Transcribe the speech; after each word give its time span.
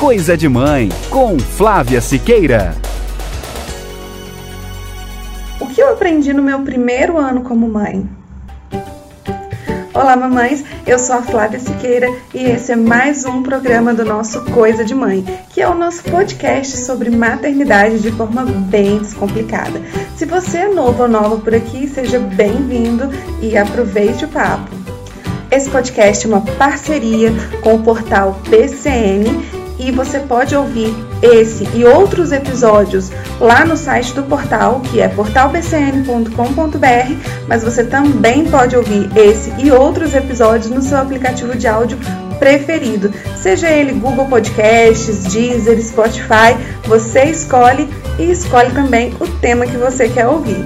Coisa 0.00 0.34
de 0.34 0.48
Mãe, 0.48 0.88
com 1.10 1.38
Flávia 1.38 2.00
Siqueira. 2.00 2.74
O 5.60 5.66
que 5.66 5.82
eu 5.82 5.90
aprendi 5.90 6.32
no 6.32 6.42
meu 6.42 6.60
primeiro 6.60 7.18
ano 7.18 7.42
como 7.42 7.68
mãe? 7.68 8.08
Olá, 9.92 10.16
mamães! 10.16 10.64
Eu 10.86 10.98
sou 10.98 11.16
a 11.16 11.22
Flávia 11.22 11.60
Siqueira 11.60 12.06
e 12.32 12.44
esse 12.44 12.72
é 12.72 12.76
mais 12.76 13.26
um 13.26 13.42
programa 13.42 13.92
do 13.92 14.02
nosso 14.02 14.42
Coisa 14.46 14.86
de 14.86 14.94
Mãe, 14.94 15.22
que 15.50 15.60
é 15.60 15.68
o 15.68 15.74
nosso 15.74 16.02
podcast 16.04 16.78
sobre 16.78 17.10
maternidade 17.10 17.98
de 17.98 18.10
forma 18.10 18.42
bem 18.46 19.00
descomplicada. 19.00 19.82
Se 20.16 20.24
você 20.24 20.60
é 20.60 20.68
novo 20.68 21.02
ou 21.02 21.08
nova 21.10 21.36
por 21.36 21.54
aqui, 21.54 21.86
seja 21.86 22.18
bem-vindo 22.18 23.10
e 23.42 23.54
aproveite 23.54 24.24
o 24.24 24.28
papo. 24.28 24.70
Esse 25.50 25.68
podcast 25.68 26.24
é 26.24 26.28
uma 26.28 26.40
parceria 26.40 27.30
com 27.62 27.74
o 27.74 27.82
portal 27.82 28.40
PCN 28.48 29.59
e 29.80 29.90
você 29.90 30.20
pode 30.20 30.54
ouvir 30.54 30.94
esse 31.22 31.66
e 31.74 31.84
outros 31.84 32.32
episódios 32.32 33.10
lá 33.40 33.64
no 33.64 33.76
site 33.76 34.14
do 34.14 34.22
portal, 34.22 34.80
que 34.80 35.00
é 35.00 35.08
portalbcn.com.br, 35.08 36.28
mas 37.48 37.64
você 37.64 37.84
também 37.84 38.44
pode 38.50 38.76
ouvir 38.76 39.10
esse 39.16 39.52
e 39.58 39.70
outros 39.70 40.14
episódios 40.14 40.70
no 40.70 40.82
seu 40.82 40.98
aplicativo 40.98 41.56
de 41.56 41.66
áudio 41.66 41.98
preferido, 42.38 43.12
seja 43.36 43.70
ele 43.70 43.92
Google 43.92 44.26
Podcasts, 44.26 45.24
Deezer, 45.24 45.82
Spotify, 45.82 46.56
você 46.84 47.24
escolhe 47.24 47.88
e 48.18 48.30
escolhe 48.30 48.70
também 48.72 49.14
o 49.20 49.26
tema 49.40 49.66
que 49.66 49.76
você 49.76 50.08
quer 50.08 50.26
ouvir. 50.26 50.64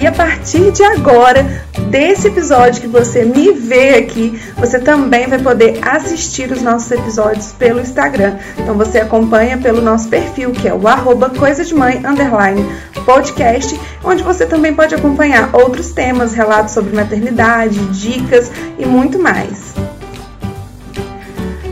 E 0.00 0.06
a 0.06 0.12
partir 0.12 0.72
de 0.72 0.82
agora, 0.82 1.46
desse 1.90 2.28
episódio 2.28 2.80
que 2.80 2.86
você 2.86 3.22
me 3.22 3.52
vê 3.52 3.96
aqui, 3.96 4.40
você 4.56 4.78
também 4.78 5.26
vai 5.26 5.38
poder 5.38 5.78
assistir 5.86 6.50
os 6.50 6.62
nossos 6.62 6.90
episódios 6.90 7.52
pelo 7.52 7.80
Instagram. 7.80 8.38
Então 8.58 8.78
você 8.78 8.98
acompanha 8.98 9.58
pelo 9.58 9.82
nosso 9.82 10.08
perfil, 10.08 10.52
que 10.52 10.66
é 10.66 10.72
o 10.72 10.88
arroba 10.88 11.28
coisa 11.28 11.62
de 11.62 11.74
mãe 11.74 11.98
underline 11.98 12.64
podcast, 13.04 13.78
onde 14.02 14.22
você 14.22 14.46
também 14.46 14.74
pode 14.74 14.94
acompanhar 14.94 15.54
outros 15.54 15.90
temas, 15.90 16.32
relatos 16.32 16.72
sobre 16.72 16.96
maternidade, 16.96 17.78
dicas 17.88 18.50
e 18.78 18.86
muito 18.86 19.18
mais. 19.18 19.74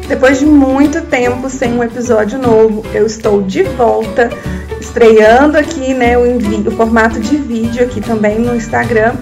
Depois 0.06 0.38
de 0.38 0.44
muito 0.44 1.00
tempo 1.00 1.48
sem 1.48 1.72
um 1.72 1.82
episódio 1.82 2.38
novo, 2.38 2.84
eu 2.92 3.06
estou 3.06 3.40
de 3.40 3.62
volta 3.62 4.28
estreando 4.89 5.58
aqui 5.58 5.92
né, 5.92 6.17
o, 6.17 6.22
o 6.67 6.70
formato 6.72 7.20
de 7.20 7.36
vídeo 7.36 7.84
aqui 7.84 8.00
também 8.00 8.39
no 8.39 8.56
Instagram 8.56 9.14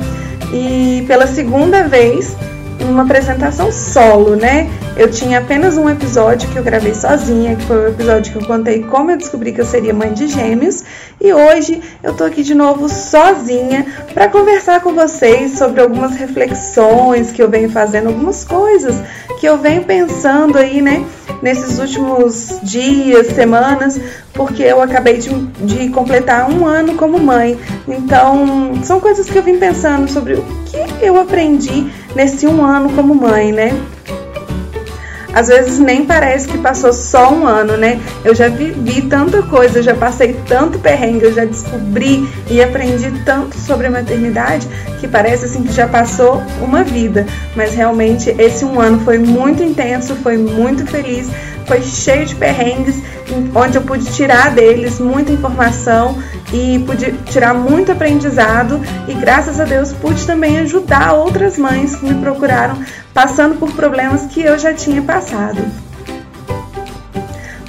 e 0.53 1.05
pela 1.06 1.27
segunda 1.27 1.89
vez 1.89 2.36
uma 2.81 3.03
apresentação 3.03 3.72
solo, 3.72 4.37
né? 4.37 4.70
Eu 4.97 5.11
tinha 5.11 5.39
apenas 5.39 5.77
um 5.77 5.89
episódio 5.89 6.48
que 6.50 6.56
eu 6.56 6.62
gravei 6.62 6.94
sozinha, 6.94 7.56
que 7.56 7.64
foi 7.64 7.77
o 7.77 7.89
episódio 7.89 8.33
que 8.33 8.39
eu 8.39 8.47
contei 8.47 8.83
como 8.84 9.11
eu 9.11 9.17
descobri 9.17 9.50
que 9.50 9.61
eu 9.61 9.67
seria 9.67 9.92
mãe 9.92 10.12
de 10.12 10.28
gêmeos, 10.28 10.84
e 11.20 11.33
hoje 11.33 11.83
eu 12.03 12.14
tô 12.14 12.25
aqui 12.25 12.42
de 12.42 12.55
novo 12.55 12.89
sozinha 12.89 13.87
para 14.14 14.28
conversar 14.28 14.83
com 14.83 14.94
vocês 14.94 15.59
sobre 15.59 15.81
algumas 15.81 16.14
reflexões 16.14 17.33
que 17.33 17.42
eu 17.42 17.48
venho 17.48 17.70
fazendo, 17.70 18.09
algumas 18.09 18.44
coisas 18.44 18.94
que 19.41 19.47
eu 19.47 19.59
venho 19.59 19.83
pensando 19.83 20.56
aí, 20.56 20.81
né? 20.81 21.05
nesses 21.42 21.78
últimos 21.78 22.59
dias, 22.62 23.28
semanas, 23.28 24.00
porque 24.36 24.62
eu 24.62 24.80
acabei 24.80 25.18
de, 25.18 25.30
de, 25.64 25.88
completar 25.88 26.50
um 26.50 26.66
ano 26.66 26.94
como 26.94 27.18
mãe. 27.18 27.58
Então, 27.88 28.72
são 28.84 29.00
coisas 29.00 29.28
que 29.28 29.36
eu 29.36 29.42
vim 29.42 29.58
pensando 29.58 30.08
sobre 30.08 30.34
o 30.34 30.44
que 30.66 31.04
eu 31.04 31.18
aprendi 31.18 31.90
nesse 32.14 32.46
um 32.46 32.64
ano 32.64 32.90
como 32.90 33.14
mãe, 33.14 33.52
né? 33.52 33.72
às 35.36 35.48
vezes 35.48 35.78
nem 35.78 36.02
parece 36.02 36.48
que 36.48 36.56
passou 36.56 36.94
só 36.94 37.30
um 37.30 37.46
ano, 37.46 37.76
né? 37.76 38.00
Eu 38.24 38.34
já 38.34 38.48
vivi 38.48 39.02
tanta 39.02 39.42
coisa, 39.42 39.82
já 39.82 39.94
passei 39.94 40.34
tanto 40.48 40.78
perrengue, 40.78 41.24
eu 41.24 41.34
já 41.34 41.44
descobri 41.44 42.26
e 42.50 42.62
aprendi 42.62 43.10
tanto 43.22 43.54
sobre 43.58 43.86
a 43.86 43.91
maternidade 43.91 44.66
que 44.98 45.06
parece 45.06 45.44
assim 45.44 45.62
que 45.62 45.75
já 45.75 45.86
passou 45.86 46.42
uma 46.62 46.82
vida. 46.82 47.26
Mas 47.54 47.75
realmente 47.75 48.30
esse 48.38 48.64
um 48.64 48.80
ano 48.80 48.98
foi 49.00 49.19
muito 49.19 49.62
intenso, 49.62 50.16
foi 50.16 50.38
muito 50.38 50.86
feliz, 50.86 51.28
foi 51.66 51.82
cheio 51.82 52.25
de 52.25 52.34
perrengues, 52.34 53.03
onde 53.54 53.77
eu 53.77 53.82
pude 53.82 54.04
tirar 54.12 54.54
deles 54.54 55.00
muita 55.00 55.32
informação 55.32 56.16
e 56.53 56.78
pude 56.87 57.12
tirar 57.31 57.54
muito 57.54 57.93
aprendizado 57.93 58.81
e 59.09 59.15
graças 59.15 59.60
a 59.60 59.65
Deus 59.65 59.93
pude 59.93 60.26
também 60.26 60.59
ajudar 60.60 61.12
outras 61.12 61.59
mães 61.59 61.97
que 61.97 62.06
me 62.06 62.15
procuraram 62.21 62.78
passando 63.12 63.56
por 63.59 63.72
problemas 63.72 64.26
que 64.26 64.43
eu 64.43 64.59
já 64.59 64.72
tinha 64.75 65.03
passado. 65.03 65.85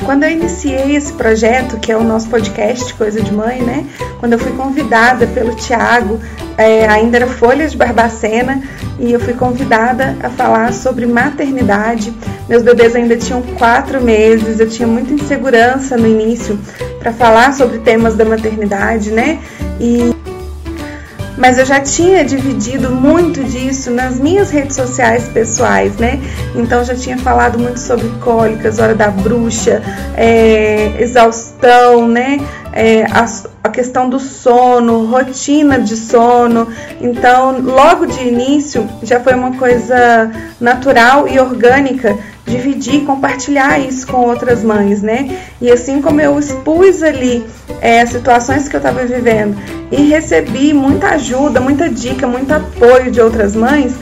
Quando 0.07 0.23
eu 0.23 0.31
iniciei 0.31 0.95
esse 0.95 1.11
projeto, 1.11 1.77
que 1.81 1.91
é 1.91 1.97
o 1.97 2.01
nosso 2.01 2.29
podcast 2.29 2.93
Coisa 2.93 3.21
de 3.21 3.29
Mãe, 3.33 3.61
né? 3.61 3.85
Quando 4.21 4.31
eu 4.31 4.39
fui 4.39 4.53
convidada 4.53 5.27
pelo 5.27 5.53
Tiago, 5.53 6.17
é, 6.57 6.87
ainda 6.87 7.17
era 7.17 7.27
Folhas 7.27 7.73
de 7.73 7.77
Barbacena, 7.77 8.63
e 8.97 9.11
eu 9.11 9.19
fui 9.19 9.33
convidada 9.33 10.15
a 10.23 10.29
falar 10.29 10.71
sobre 10.71 11.05
maternidade. 11.05 12.13
Meus 12.47 12.63
bebês 12.63 12.95
ainda 12.95 13.17
tinham 13.17 13.41
quatro 13.59 14.01
meses, 14.01 14.61
eu 14.61 14.69
tinha 14.69 14.87
muita 14.87 15.11
insegurança 15.11 15.97
no 15.97 16.07
início 16.07 16.57
para 16.99 17.11
falar 17.11 17.53
sobre 17.53 17.79
temas 17.79 18.15
da 18.15 18.23
maternidade, 18.23 19.11
né? 19.11 19.39
E 19.77 20.15
mas 21.37 21.57
eu 21.59 21.65
já 21.65 21.79
tinha 21.79 22.25
dividido 22.25 22.89
muito 22.89 23.43
disso 23.43 23.91
nas 23.91 24.19
minhas 24.19 24.49
redes 24.49 24.75
sociais 24.75 25.27
pessoais, 25.27 25.95
né? 25.97 26.19
Então 26.55 26.83
já 26.83 26.95
tinha 26.95 27.17
falado 27.17 27.59
muito 27.59 27.79
sobre 27.79 28.09
cólicas, 28.19 28.79
hora 28.79 28.95
da 28.95 29.09
bruxa, 29.09 29.81
é, 30.15 30.95
exaustão, 30.99 32.07
né? 32.07 32.39
É, 32.73 33.03
a, 33.05 33.25
a 33.63 33.69
questão 33.69 34.09
do 34.09 34.19
sono, 34.19 35.05
rotina 35.05 35.79
de 35.79 35.95
sono. 35.95 36.67
Então, 37.01 37.59
logo 37.59 38.05
de 38.05 38.27
início, 38.27 38.87
já 39.01 39.19
foi 39.19 39.33
uma 39.33 39.55
coisa 39.57 40.31
natural 40.59 41.27
e 41.27 41.39
orgânica 41.39 42.17
dividir, 42.47 43.03
compartilhar 43.05 43.79
isso 43.79 44.07
com 44.07 44.17
outras 44.25 44.63
mães, 44.63 45.01
né? 45.01 45.37
E 45.61 45.69
assim 45.69 46.01
como 46.01 46.21
eu 46.21 46.39
expus 46.39 47.03
ali 47.03 47.45
é, 47.81 48.01
as 48.01 48.09
situações 48.09 48.67
que 48.67 48.75
eu 48.75 48.79
estava 48.79 49.05
vivendo 49.05 49.57
e 49.91 50.03
recebi 50.03 50.73
muita 50.73 51.09
ajuda, 51.09 51.59
muita 51.59 51.89
dica, 51.89 52.25
muito 52.25 52.51
apoio 52.51 53.11
de 53.11 53.19
outras 53.21 53.55
mães, 53.55 53.93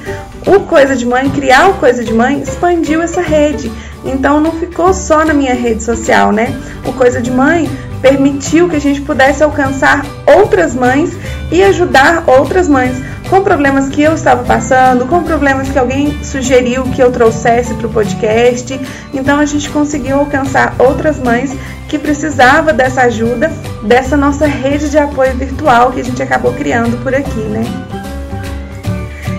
o 0.46 0.60
Coisa 0.62 0.96
de 0.96 1.06
Mãe, 1.06 1.30
criar 1.32 1.70
o 1.70 1.74
Coisa 1.76 2.04
de 2.04 2.14
Mãe, 2.14 2.40
expandiu 2.40 3.02
essa 3.02 3.22
rede. 3.22 3.72
Então 4.06 4.40
não 4.40 4.52
ficou 4.52 4.94
só 4.94 5.26
na 5.26 5.34
minha 5.34 5.56
rede 5.56 5.84
social, 5.84 6.32
né? 6.32 6.56
O 6.86 6.94
Coisa 6.94 7.20
de 7.20 7.32
Mãe 7.32 7.68
permitiu 8.00 8.70
que 8.70 8.76
a 8.76 8.82
gente 8.82 9.02
pudesse 9.02 9.44
alcançar 9.44 10.06
outras 10.28 10.76
mães 10.76 11.18
e 11.52 11.64
ajudar 11.64 12.24
outras 12.28 12.68
mães 12.68 12.96
com 13.30 13.42
problemas 13.42 13.90
que 13.90 14.02
eu 14.02 14.14
estava 14.14 14.44
passando, 14.44 15.08
com 15.08 15.24
problemas 15.24 15.70
que 15.70 15.78
alguém 15.78 16.24
sugeriu 16.24 16.84
que 16.84 17.02
eu 17.02 17.12
trouxesse 17.12 17.74
para 17.74 17.88
o 17.88 17.90
podcast. 17.90 18.80
Então 19.14 19.40
a 19.40 19.46
gente 19.46 19.70
conseguiu 19.70 20.20
alcançar 20.20 20.76
outras 20.80 21.20
mães 21.20 21.56
que 21.88 21.98
precisavam 21.98 22.76
dessa 22.76 23.02
ajuda, 23.04 23.52
dessa 23.84 24.18
nossa 24.18 24.46
rede 24.46 24.90
de 24.90 24.98
apoio 24.98 25.36
virtual 25.36 25.92
que 25.92 26.02
a 26.02 26.04
gente 26.04 26.22
acabou 26.22 26.54
criando 26.54 27.02
por 27.04 27.14
aqui, 27.14 27.42
né? 27.42 27.64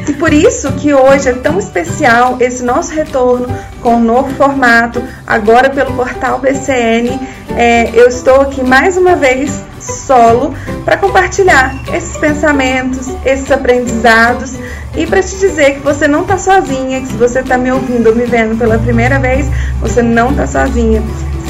E 0.09 0.13
por 0.13 0.33
isso 0.33 0.73
que 0.73 0.95
hoje 0.95 1.29
é 1.29 1.33
tão 1.33 1.59
especial 1.59 2.37
esse 2.41 2.63
nosso 2.63 2.93
retorno 2.93 3.47
com 3.83 3.97
um 3.97 4.03
novo 4.03 4.33
formato, 4.35 5.03
agora 5.27 5.69
pelo 5.69 5.95
portal 5.95 6.39
BCN. 6.39 7.19
É, 7.57 7.91
eu 7.93 8.07
estou 8.09 8.41
aqui 8.41 8.63
mais 8.63 8.97
uma 8.97 9.17
vez 9.17 9.51
solo 9.81 10.55
para 10.85 10.97
compartilhar 10.97 11.75
esses 11.93 12.17
pensamentos, 12.17 13.09
esses 13.25 13.51
aprendizados 13.51 14.55
e 14.97 15.07
para 15.07 15.23
te 15.23 15.37
dizer 15.37 15.75
que 15.75 15.81
você 15.81 16.09
não 16.09 16.23
está 16.23 16.39
sozinha, 16.39 17.01
que 17.01 17.09
se 17.09 17.17
você 17.17 17.41
está 17.41 17.59
me 17.59 17.71
ouvindo 17.71 18.09
ou 18.09 18.15
me 18.15 18.25
vendo 18.25 18.57
pela 18.57 18.79
primeira 18.79 19.19
vez, 19.19 19.47
você 19.81 20.03
não 20.03 20.31
está 20.31 20.47
sozinha. 20.47 21.03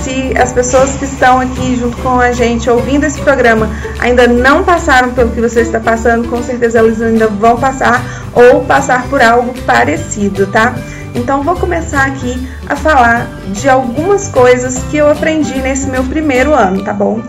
Se 0.06 0.38
as 0.38 0.52
pessoas 0.52 0.94
que 0.94 1.04
estão 1.04 1.40
aqui 1.40 1.74
junto 1.74 1.96
com 1.96 2.20
a 2.20 2.30
gente 2.30 2.70
ouvindo 2.70 3.02
esse 3.02 3.20
programa 3.20 3.68
ainda 3.98 4.28
não 4.28 4.62
passaram 4.62 5.12
pelo 5.12 5.32
que 5.32 5.40
você 5.40 5.62
está 5.62 5.80
passando, 5.80 6.28
com 6.28 6.40
certeza 6.44 6.78
elas 6.78 7.02
ainda 7.02 7.26
vão 7.26 7.56
passar 7.56 8.00
ou 8.32 8.64
passar 8.64 9.08
por 9.08 9.20
algo 9.20 9.52
parecido, 9.62 10.46
tá? 10.46 10.76
Então 11.12 11.42
vou 11.42 11.56
começar 11.56 12.06
aqui 12.06 12.48
a 12.68 12.76
falar 12.76 13.26
de 13.48 13.68
algumas 13.68 14.28
coisas 14.28 14.78
que 14.92 14.96
eu 14.96 15.10
aprendi 15.10 15.60
nesse 15.60 15.88
meu 15.88 16.04
primeiro 16.04 16.54
ano, 16.54 16.84
tá 16.84 16.92
bom? 16.92 17.20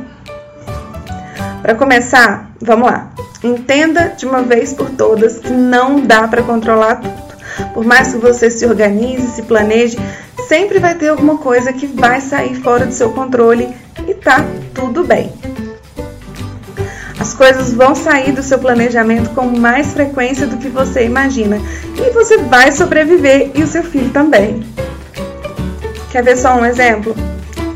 Para 1.63 1.73
começar, 1.73 2.51
vamos 2.61 2.91
lá. 2.91 3.09
Entenda 3.43 4.09
de 4.15 4.27
uma 4.27 4.43
vez 4.43 4.71
por 4.71 4.91
todas 4.91 5.39
que 5.39 5.49
não 5.49 6.01
dá 6.01 6.27
para 6.27 6.43
controlar 6.43 6.97
tudo. 6.97 7.26
Por 7.73 7.85
mais 7.85 8.13
que 8.13 8.17
você 8.17 8.49
se 8.49 8.65
organize, 8.65 9.27
se 9.35 9.43
planeje, 9.43 9.97
sempre 10.47 10.79
vai 10.79 10.95
ter 10.95 11.09
alguma 11.09 11.37
coisa 11.37 11.73
que 11.73 11.87
vai 11.87 12.21
sair 12.21 12.55
fora 12.55 12.85
do 12.85 12.93
seu 12.93 13.11
controle 13.11 13.69
e 14.07 14.13
tá 14.13 14.45
tudo 14.73 15.03
bem. 15.03 15.31
As 17.19 17.33
coisas 17.33 17.73
vão 17.73 17.95
sair 17.95 18.31
do 18.31 18.43
seu 18.43 18.59
planejamento 18.59 19.31
com 19.31 19.45
mais 19.45 19.87
frequência 19.87 20.45
do 20.45 20.57
que 20.57 20.69
você 20.69 21.03
imagina 21.03 21.59
e 21.97 22.11
você 22.11 22.37
vai 22.37 22.71
sobreviver 22.71 23.51
e 23.55 23.63
o 23.63 23.67
seu 23.67 23.83
filho 23.83 24.09
também. 24.11 24.63
Quer 26.11 26.23
ver 26.23 26.37
só 26.37 26.55
um 26.55 26.65
exemplo? 26.65 27.15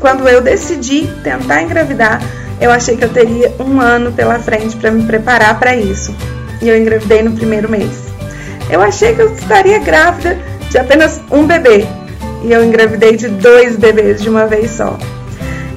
Quando 0.00 0.28
eu 0.28 0.40
decidi 0.40 1.06
tentar 1.22 1.62
engravidar, 1.62 2.20
eu 2.60 2.70
achei 2.70 2.96
que 2.96 3.04
eu 3.04 3.12
teria 3.12 3.52
um 3.58 3.80
ano 3.80 4.12
pela 4.12 4.38
frente 4.38 4.76
para 4.76 4.90
me 4.90 5.04
preparar 5.04 5.58
para 5.58 5.76
isso. 5.76 6.14
E 6.60 6.68
eu 6.68 6.76
engravidei 6.76 7.22
no 7.22 7.32
primeiro 7.32 7.68
mês. 7.68 8.01
Eu 8.72 8.80
achei 8.80 9.14
que 9.14 9.20
eu 9.20 9.34
estaria 9.34 9.78
grávida 9.80 10.38
de 10.70 10.78
apenas 10.78 11.20
um 11.30 11.46
bebê. 11.46 11.86
E 12.42 12.50
eu 12.50 12.64
engravidei 12.64 13.14
de 13.18 13.28
dois 13.28 13.76
bebês 13.76 14.22
de 14.22 14.30
uma 14.30 14.46
vez 14.46 14.70
só. 14.70 14.98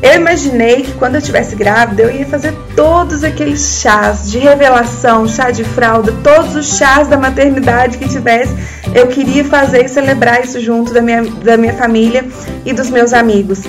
Eu 0.01 0.13
imaginei 0.13 0.83
que 0.83 0.93
quando 0.93 1.15
eu 1.15 1.19
estivesse 1.19 1.57
grávida 1.57 2.03
eu 2.03 2.11
ia 2.11 2.25
fazer 2.25 2.53
todos 2.73 3.21
aqueles 3.21 3.81
chás 3.81 4.31
de 4.31 4.39
revelação, 4.39 5.27
chá 5.27 5.51
de 5.51 5.65
fralda, 5.65 6.13
todos 6.23 6.55
os 6.55 6.77
chás 6.77 7.09
da 7.09 7.17
maternidade 7.17 7.97
que 7.97 8.07
tivesse. 8.07 8.55
Eu 8.93 9.07
queria 9.07 9.43
fazer 9.43 9.83
e 9.83 9.89
celebrar 9.89 10.41
isso 10.41 10.61
junto 10.61 10.93
da 10.93 11.01
minha, 11.01 11.23
da 11.23 11.57
minha 11.57 11.73
família 11.73 12.23
e 12.65 12.71
dos 12.71 12.89
meus 12.89 13.11
amigos. 13.11 13.63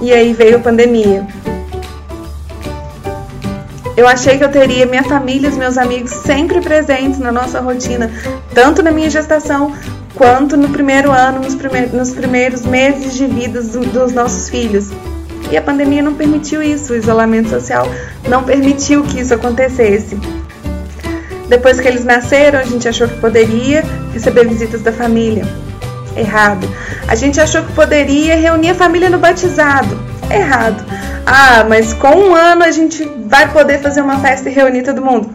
E 0.00 0.12
aí 0.12 0.32
veio 0.32 0.56
a 0.56 0.60
pandemia. 0.60 1.24
Eu 3.96 4.08
achei 4.08 4.38
que 4.38 4.44
eu 4.44 4.50
teria 4.50 4.86
minha 4.86 5.04
família 5.04 5.48
e 5.48 5.50
os 5.50 5.56
meus 5.56 5.78
amigos 5.78 6.10
sempre 6.10 6.60
presentes 6.60 7.18
na 7.18 7.30
nossa 7.30 7.60
rotina, 7.60 8.10
tanto 8.52 8.82
na 8.82 8.90
minha 8.90 9.08
gestação 9.08 9.72
quanto 10.14 10.56
no 10.56 10.68
primeiro 10.68 11.12
ano, 11.12 11.40
nos, 11.40 11.54
primeiros, 11.54 11.92
nos 11.92 12.10
primeiros 12.12 12.62
meses 12.62 13.14
de 13.14 13.26
vida 13.26 13.62
dos 13.62 14.12
nossos 14.12 14.48
filhos. 14.48 14.90
E 15.50 15.56
a 15.56 15.62
pandemia 15.62 16.02
não 16.02 16.14
permitiu 16.14 16.62
isso, 16.62 16.92
o 16.92 16.96
isolamento 16.96 17.50
social 17.50 17.86
não 18.28 18.42
permitiu 18.42 19.04
que 19.04 19.20
isso 19.20 19.34
acontecesse. 19.34 20.18
Depois 21.48 21.78
que 21.78 21.86
eles 21.86 22.04
nasceram, 22.04 22.58
a 22.58 22.64
gente 22.64 22.88
achou 22.88 23.06
que 23.06 23.20
poderia 23.20 23.84
receber 24.12 24.48
visitas 24.48 24.82
da 24.82 24.90
família. 24.90 25.44
Errado. 26.16 26.66
A 27.06 27.14
gente 27.14 27.40
achou 27.40 27.62
que 27.62 27.72
poderia 27.72 28.36
reunir 28.36 28.70
a 28.70 28.74
família 28.74 29.10
no 29.10 29.18
batizado. 29.18 30.13
Errado. 30.30 30.84
Ah, 31.26 31.64
mas 31.68 31.94
com 31.94 32.14
um 32.14 32.34
ano 32.34 32.64
a 32.64 32.70
gente 32.70 33.04
vai 33.26 33.50
poder 33.52 33.80
fazer 33.80 34.00
uma 34.00 34.18
festa 34.20 34.48
e 34.48 34.52
reunir 34.52 34.82
todo 34.82 35.02
mundo. 35.02 35.34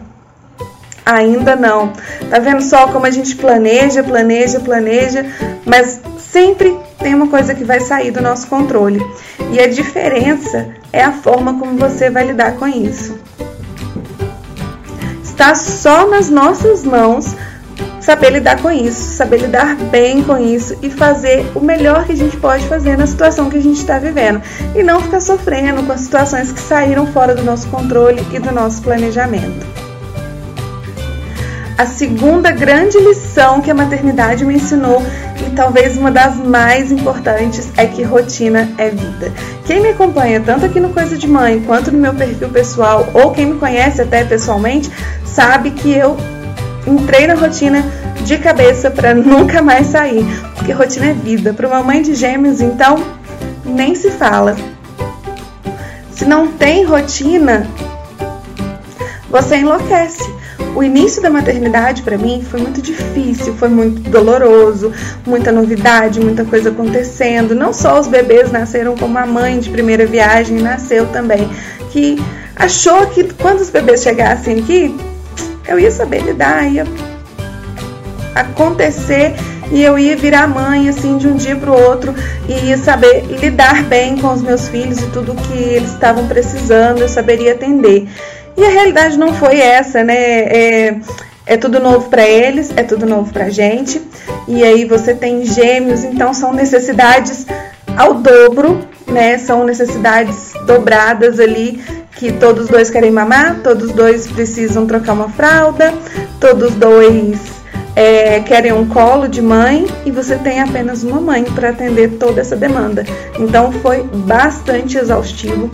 Ainda 1.04 1.56
não. 1.56 1.92
Tá 2.28 2.38
vendo 2.38 2.62
só 2.62 2.88
como 2.88 3.06
a 3.06 3.10
gente 3.10 3.34
planeja, 3.36 4.02
planeja, 4.02 4.60
planeja, 4.60 5.26
mas 5.64 6.00
sempre 6.18 6.78
tem 6.98 7.14
uma 7.14 7.26
coisa 7.26 7.54
que 7.54 7.64
vai 7.64 7.80
sair 7.80 8.10
do 8.10 8.20
nosso 8.20 8.46
controle. 8.46 9.04
E 9.50 9.58
a 9.58 9.68
diferença 9.68 10.68
é 10.92 11.02
a 11.02 11.12
forma 11.12 11.58
como 11.58 11.76
você 11.76 12.10
vai 12.10 12.26
lidar 12.26 12.56
com 12.56 12.68
isso. 12.68 13.18
Está 15.24 15.54
só 15.54 16.06
nas 16.06 16.28
nossas 16.28 16.84
mãos 16.84 17.34
saber 18.00 18.30
lidar 18.30 18.60
com 18.60 18.70
isso, 18.70 19.16
saber 19.16 19.38
lidar 19.38 19.76
bem 19.76 20.22
com 20.22 20.38
isso 20.38 20.76
e 20.82 20.90
fazer 20.90 21.46
o 21.54 21.60
melhor 21.60 22.04
que 22.04 22.12
a 22.12 22.16
gente 22.16 22.36
pode 22.36 22.66
fazer 22.66 22.96
na 22.96 23.06
situação 23.06 23.50
que 23.50 23.58
a 23.58 23.62
gente 23.62 23.78
está 23.78 23.98
vivendo 23.98 24.40
e 24.74 24.82
não 24.82 25.00
ficar 25.00 25.20
sofrendo 25.20 25.82
com 25.82 25.92
as 25.92 26.00
situações 26.00 26.50
que 26.50 26.60
saíram 26.60 27.06
fora 27.12 27.34
do 27.34 27.42
nosso 27.42 27.68
controle 27.68 28.26
e 28.32 28.38
do 28.38 28.50
nosso 28.50 28.82
planejamento. 28.82 29.66
A 31.76 31.86
segunda 31.86 32.50
grande 32.50 32.98
lição 32.98 33.62
que 33.62 33.70
a 33.70 33.74
maternidade 33.74 34.44
me 34.44 34.54
ensinou 34.54 35.02
e 35.46 35.50
talvez 35.56 35.96
uma 35.96 36.10
das 36.10 36.36
mais 36.36 36.92
importantes 36.92 37.70
é 37.74 37.86
que 37.86 38.02
rotina 38.02 38.68
é 38.76 38.90
vida. 38.90 39.32
Quem 39.64 39.80
me 39.80 39.88
acompanha 39.88 40.40
tanto 40.40 40.66
aqui 40.66 40.78
no 40.78 40.90
Coisa 40.90 41.16
de 41.16 41.26
Mãe 41.26 41.58
quanto 41.60 41.90
no 41.90 41.98
meu 41.98 42.12
perfil 42.12 42.50
pessoal 42.50 43.08
ou 43.14 43.30
quem 43.30 43.46
me 43.46 43.58
conhece 43.58 44.02
até 44.02 44.22
pessoalmente 44.24 44.90
sabe 45.24 45.70
que 45.70 45.90
eu 45.90 46.18
entrei 46.86 47.26
na 47.26 47.34
rotina 47.34 47.84
de 48.24 48.38
cabeça 48.38 48.90
para 48.90 49.12
nunca 49.14 49.62
mais 49.62 49.88
sair, 49.88 50.24
porque 50.54 50.72
rotina 50.72 51.06
é 51.06 51.12
vida. 51.12 51.52
Para 51.52 51.68
uma 51.68 51.82
mãe 51.82 52.02
de 52.02 52.14
gêmeos, 52.14 52.60
então, 52.60 53.02
nem 53.64 53.94
se 53.94 54.10
fala. 54.10 54.56
Se 56.10 56.24
não 56.24 56.48
tem 56.48 56.84
rotina, 56.84 57.66
você 59.30 59.56
enlouquece. 59.56 60.40
O 60.74 60.84
início 60.84 61.20
da 61.20 61.30
maternidade 61.30 62.02
para 62.02 62.16
mim 62.16 62.44
foi 62.48 62.60
muito 62.60 62.80
difícil, 62.80 63.54
foi 63.54 63.68
muito 63.68 64.08
doloroso, 64.08 64.92
muita 65.26 65.50
novidade, 65.50 66.20
muita 66.20 66.44
coisa 66.44 66.70
acontecendo. 66.70 67.54
Não 67.54 67.72
só 67.72 67.98
os 67.98 68.06
bebês 68.06 68.52
nasceram 68.52 68.94
como 68.96 69.18
a 69.18 69.26
mãe 69.26 69.58
de 69.58 69.68
primeira 69.68 70.06
viagem 70.06 70.60
nasceu 70.60 71.06
também, 71.06 71.48
que 71.90 72.22
achou 72.54 73.06
que 73.08 73.24
quando 73.34 73.60
os 73.60 73.70
bebês 73.70 74.02
chegassem 74.02 74.60
aqui, 74.60 74.94
eu 75.66 75.78
ia 75.78 75.90
saber 75.90 76.22
lidar, 76.22 76.66
ia 76.66 76.84
acontecer 78.34 79.34
e 79.72 79.82
eu 79.82 79.98
ia 79.98 80.16
virar 80.16 80.48
mãe 80.48 80.88
assim 80.88 81.16
de 81.16 81.28
um 81.28 81.36
dia 81.36 81.54
para 81.54 81.70
o 81.70 81.80
outro 81.80 82.14
e 82.48 82.66
ia 82.66 82.76
saber 82.76 83.24
lidar 83.26 83.84
bem 83.84 84.16
com 84.16 84.32
os 84.32 84.42
meus 84.42 84.68
filhos 84.68 85.00
e 85.00 85.06
tudo 85.08 85.34
que 85.34 85.58
eles 85.58 85.92
estavam 85.92 86.26
precisando, 86.26 87.00
eu 87.00 87.08
saberia 87.08 87.52
atender. 87.52 88.08
E 88.56 88.64
a 88.64 88.68
realidade 88.68 89.16
não 89.16 89.32
foi 89.32 89.60
essa, 89.60 90.02
né? 90.02 90.14
É, 90.14 90.96
é 91.46 91.56
tudo 91.56 91.80
novo 91.80 92.08
para 92.10 92.26
eles, 92.26 92.72
é 92.76 92.82
tudo 92.82 93.06
novo 93.06 93.32
para 93.32 93.48
gente. 93.48 94.02
E 94.48 94.62
aí 94.64 94.84
você 94.84 95.14
tem 95.14 95.44
gêmeos, 95.44 96.04
então 96.04 96.34
são 96.34 96.52
necessidades 96.52 97.46
ao 97.96 98.14
dobro, 98.14 98.80
né? 99.06 99.38
São 99.38 99.64
necessidades 99.64 100.52
dobradas 100.66 101.38
ali 101.38 101.80
que 102.20 102.30
todos 102.30 102.68
dois 102.68 102.90
querem 102.90 103.10
mamar, 103.10 103.60
todos 103.64 103.92
dois 103.92 104.26
precisam 104.26 104.84
trocar 104.84 105.14
uma 105.14 105.30
fralda, 105.30 105.94
todos 106.38 106.74
dois 106.74 107.40
é, 107.96 108.40
querem 108.40 108.74
um 108.74 108.86
colo 108.86 109.26
de 109.26 109.40
mãe 109.40 109.86
e 110.04 110.10
você 110.10 110.36
tem 110.36 110.60
apenas 110.60 111.02
uma 111.02 111.18
mãe 111.18 111.44
para 111.44 111.70
atender 111.70 112.18
toda 112.18 112.42
essa 112.42 112.54
demanda. 112.54 113.06
Então 113.38 113.72
foi 113.72 114.02
bastante 114.02 114.98
exaustivo 114.98 115.70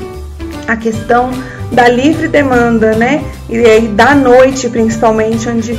a 0.69 0.77
questão 0.77 1.31
da 1.73 1.89
livre 1.89 2.29
demanda, 2.29 2.95
né? 2.95 3.25
E 3.49 3.57
aí 3.57 3.89
da 3.89 4.15
noite, 4.15 4.69
principalmente, 4.69 5.49
onde 5.49 5.77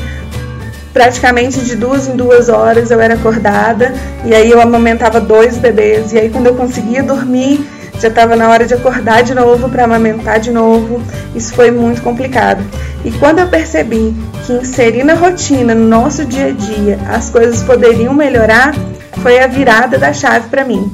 praticamente 0.92 1.62
de 1.62 1.78
duas 1.78 2.10
em 2.10 2.18
duas 2.18 2.50
horas 2.50 2.92
eu 2.92 3.00
era 3.00 3.14
acordada 3.14 3.94
e 4.26 4.36
aí 4.36 4.52
eu 4.52 4.60
amamentava 4.60 5.22
dois 5.22 5.58
bebês 5.58 6.12
e 6.12 6.18
aí 6.18 6.30
quando 6.30 6.48
eu 6.48 6.56
conseguia 6.56 7.04
dormir 7.04 7.66
já 8.00 8.08
estava 8.08 8.36
na 8.36 8.50
hora 8.50 8.66
de 8.66 8.74
acordar 8.74 9.24
de 9.24 9.34
novo 9.34 9.70
para 9.70 9.84
amamentar 9.84 10.40
de 10.40 10.52
novo. 10.52 11.02
Isso 11.36 11.54
foi 11.54 11.72
muito 11.72 12.02
complicado. 12.02 12.64
E 13.04 13.12
quando 13.12 13.40
eu 13.40 13.48
percebi 13.48 14.16
que 14.46 14.54
inserir 14.54 15.04
na 15.04 15.14
rotina, 15.14 15.74
no 15.74 15.88
nosso 15.88 16.26
dia 16.26 16.48
a 16.48 16.52
dia, 16.52 17.00
as 17.10 17.30
coisas 17.30 17.64
poderiam 17.64 18.14
melhorar, 18.14 18.74
foi 19.22 19.40
a 19.40 19.48
virada 19.48 19.98
da 19.98 20.14
chave 20.14 20.48
para 20.50 20.64
mim. 20.64 20.92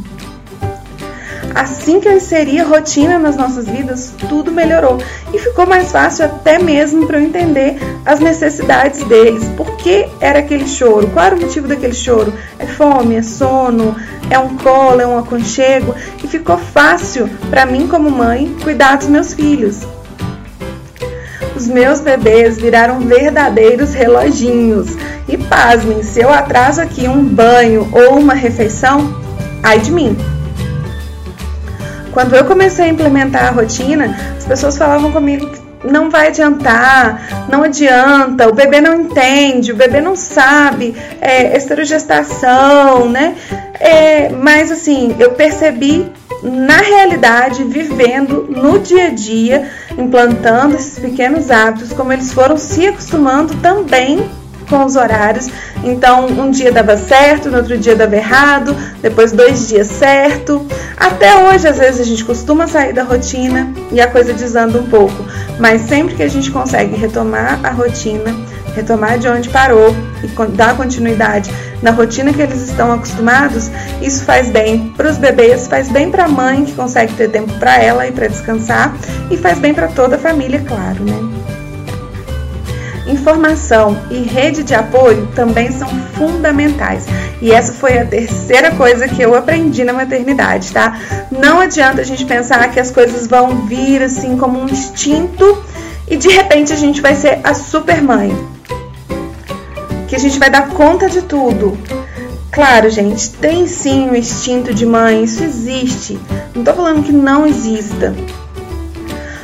Assim 1.56 2.00
que 2.00 2.08
eu 2.08 2.18
inseri 2.18 2.60
a 2.60 2.66
rotina 2.66 3.20
nas 3.20 3.36
nossas 3.36 3.68
vidas, 3.68 4.14
tudo 4.28 4.52
melhorou 4.52 4.98
e 5.32 5.38
ficou 5.38 5.68
mais 5.68 5.92
fácil 5.92 6.26
até 6.26 6.58
mesmo 6.58 7.06
para 7.06 7.20
eu 7.20 7.24
entender 7.24 7.78
as 8.06 8.20
necessidades 8.20 9.04
deles. 9.04 9.44
Por 9.56 9.78
que 9.78 10.08
era 10.20 10.40
aquele 10.40 10.68
choro? 10.68 11.08
Qual 11.10 11.26
era 11.26 11.36
o 11.36 11.40
motivo 11.40 11.68
daquele 11.68 11.94
choro? 11.94 12.34
É 12.58 12.66
fome, 12.66 13.16
é 13.16 13.22
sono, 13.22 13.96
é 14.30 14.40
um 14.40 14.58
colo, 14.58 15.02
é 15.02 15.08
um 15.08 15.18
aconchego 15.18 15.94
e 16.24 16.28
ficou 16.28 16.58
fácil 16.58 17.30
para 17.50 17.66
mim 17.66 17.88
como 17.88 18.10
mãe 18.10 18.56
cuidar 18.64 18.98
dos 18.98 19.08
meus 19.08 19.34
filhos. 19.34 19.82
Os 21.56 21.68
meus 21.68 22.02
bebês 22.02 22.58
viraram 22.58 23.00
verdadeiros 23.00 23.94
reloginhos. 23.94 24.90
E 25.28 25.38
pasmem, 25.38 26.04
se 26.04 26.20
eu 26.20 26.30
atraso 26.30 26.82
aqui 26.82 27.08
um 27.08 27.24
banho 27.24 27.88
ou 27.92 28.20
uma 28.20 28.34
refeição, 28.34 29.22
ai 29.62 29.80
de 29.80 29.92
mim. 29.92 30.18
Quando 32.14 32.36
eu 32.36 32.46
comecei 32.46 32.86
a 32.86 32.90
implementar 32.90 33.48
a 33.48 33.52
rotina, 33.52 34.16
as 34.38 34.46
pessoas 34.46 34.78
falavam 34.78 35.12
comigo 35.12 35.50
que 35.50 35.60
não 35.84 36.10
vai 36.10 36.28
adiantar, 36.28 37.48
não 37.50 37.64
adianta, 37.64 38.48
o 38.48 38.54
bebê 38.54 38.80
não 38.80 39.02
entende, 39.02 39.72
o 39.72 39.76
bebê 39.76 40.00
não 40.00 40.16
sabe, 40.16 40.96
é 41.20 41.58
esterogestação, 41.58 43.10
né? 43.10 43.36
É, 43.80 44.30
mas 44.30 44.72
assim, 44.72 45.16
eu 45.20 45.32
percebi 45.32 46.10
na 46.44 46.78
realidade, 46.78 47.64
vivendo 47.64 48.46
no 48.50 48.80
dia 48.80 49.08
a 49.08 49.10
dia, 49.10 49.70
implantando 49.98 50.76
esses 50.76 51.00
pequenos 51.00 51.50
hábitos, 51.50 51.94
como 51.94 52.12
eles 52.12 52.34
foram 52.34 52.58
se 52.58 52.88
acostumando 52.88 53.56
também 53.56 54.30
com 54.74 54.86
os 54.86 54.96
horários. 54.96 55.50
Então, 55.84 56.26
um 56.26 56.50
dia 56.50 56.72
dava 56.72 56.98
certo, 56.98 57.52
no 57.52 57.58
outro 57.58 57.78
dia 57.78 57.96
dava 57.96 58.16
errado, 58.16 58.76
depois 59.04 59.32
dois 59.32 59.68
dias 59.68 59.86
certo. 59.86 60.66
Até 60.98 61.36
hoje, 61.44 61.68
às 61.68 61.78
vezes, 61.78 62.02
a 62.02 62.04
gente 62.04 62.26
costuma 62.26 62.66
sair 62.66 62.92
da 62.92 63.04
rotina 63.04 63.72
e 63.92 64.02
a 64.02 64.08
coisa 64.08 64.34
desanda 64.34 64.80
um 64.80 64.88
pouco, 64.88 65.24
mas 65.60 65.82
sempre 65.82 66.16
que 66.16 66.24
a 66.24 66.28
gente 66.28 66.50
consegue 66.50 66.96
retomar 66.96 67.60
a 67.64 67.70
rotina, 67.70 68.36
retomar 68.76 69.20
de 69.20 69.28
onde 69.28 69.48
parou 69.50 69.96
e 70.24 70.52
dar 70.54 70.76
continuidade 70.76 71.52
na 71.84 71.92
rotina 71.92 72.34
que 72.34 72.42
eles 72.42 72.68
estão 72.68 72.92
acostumados, 72.92 73.70
isso 74.02 74.24
faz 74.24 74.50
bem 74.50 74.92
para 74.98 75.08
os 75.08 75.18
bebês, 75.18 75.68
faz 75.68 75.90
bem 75.90 76.10
para 76.10 76.26
a 76.26 76.28
mãe 76.28 76.66
que 76.66 76.72
consegue 76.72 77.14
ter 77.14 77.30
tempo 77.30 77.54
para 77.60 77.78
ela 77.78 78.08
e 78.08 78.12
para 78.12 78.28
descansar 78.28 78.96
e 79.30 79.38
faz 79.38 79.60
bem 79.60 79.74
para 79.74 79.90
toda 79.90 80.16
a 80.16 80.20
família, 80.20 80.64
claro, 80.66 81.04
né? 81.04 81.63
Informação 83.08 83.98
e 84.10 84.24
rede 84.24 84.64
de 84.64 84.74
apoio 84.74 85.28
também 85.36 85.72
são 85.72 85.88
fundamentais. 86.14 87.06
E 87.42 87.52
essa 87.52 87.74
foi 87.74 87.98
a 87.98 88.06
terceira 88.06 88.72
coisa 88.72 89.08
que 89.08 89.22
eu 89.22 89.36
aprendi 89.36 89.84
na 89.84 89.94
maternidade, 89.94 90.72
tá? 90.72 91.00
Não 91.32 91.60
adianta 91.60 92.02
a 92.02 92.06
gente 92.06 92.26
pensar 92.26 92.72
que 92.72 92.80
as 92.80 92.92
coisas 92.92 93.28
vão 93.28 93.66
vir 93.66 94.02
assim 94.02 94.38
como 94.38 94.60
um 94.60 94.66
instinto 94.66 95.64
e 96.08 96.16
de 96.16 96.30
repente 96.30 96.72
a 96.72 96.78
gente 96.78 97.02
vai 97.02 97.16
ser 97.16 97.40
a 97.44 97.54
super 97.54 98.02
mãe. 98.02 98.32
Que 100.08 100.16
a 100.16 100.20
gente 100.20 100.40
vai 100.40 100.50
dar 100.50 100.70
conta 100.70 101.10
de 101.10 101.22
tudo. 101.22 101.78
Claro, 102.52 102.90
gente, 102.90 103.32
tem 103.32 103.66
sim 103.66 104.10
o 104.12 104.16
instinto 104.16 104.74
de 104.74 104.86
mãe, 104.86 105.24
isso 105.24 105.44
existe. 105.44 106.20
Não 106.54 106.64
tô 106.64 106.72
falando 106.74 107.04
que 107.04 107.12
não 107.12 107.48
exista. 107.48 108.14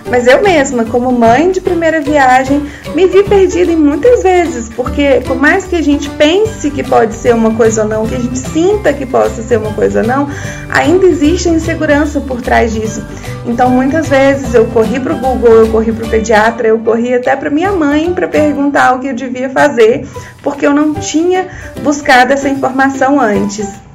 Mas 0.10 0.26
eu 0.26 0.42
mesma, 0.42 0.86
como 0.86 1.12
mãe 1.12 1.52
de 1.52 1.62
primeira 1.62 2.02
viagem, 2.02 2.66
me 2.96 3.06
vi 3.06 3.24
perdida 3.24 3.72
em 3.72 3.76
muitas 3.76 4.24
vezes, 4.24 4.70
porque 4.70 5.22
por 5.26 5.36
mais 5.36 5.66
que 5.66 5.76
a 5.76 5.82
gente 5.82 6.10
pense 6.12 6.72
que 6.72 6.84
pode 6.84 7.14
ser 7.14 7.34
uma 7.36 7.54
coisa 7.54 7.84
ou 7.84 7.88
não, 7.88 8.08
que 8.08 8.16
a 8.16 8.20
gente 8.20 8.38
sinta 8.38 8.92
que 8.92 9.06
possa 9.06 9.44
ser 9.44 9.58
uma 9.58 9.74
coisa 9.74 10.02
ou 10.02 10.08
não, 10.08 10.28
ainda 10.70 11.06
existe 11.06 11.50
insegurança 11.50 12.20
por 12.22 12.42
trás 12.42 12.74
disso. 12.74 13.06
Então, 13.46 13.70
muitas 13.70 14.10
vezes 14.10 14.54
eu 14.54 14.66
corri 14.66 15.00
para 15.00 15.14
o 15.14 15.18
Google, 15.18 15.52
eu 15.52 15.68
corri 15.70 15.92
para 15.92 16.06
o 16.06 16.10
pediatra, 16.10 16.68
eu 16.68 16.80
corri 16.80 17.14
até 17.14 17.36
para 17.36 17.50
minha 17.50 17.72
mãe 17.72 18.12
para 18.14 18.28
perguntar 18.28 18.96
o 18.96 19.00
que 19.00 19.08
eu 19.08 19.16
devia 19.16 19.50
fazer, 19.50 20.08
porque 20.42 20.66
eu 20.66 20.74
não 20.74 20.94
tinha 20.94 21.48
buscado 21.84 22.34
essa 22.34 22.50
informação 22.50 23.20
antes. 23.20 23.89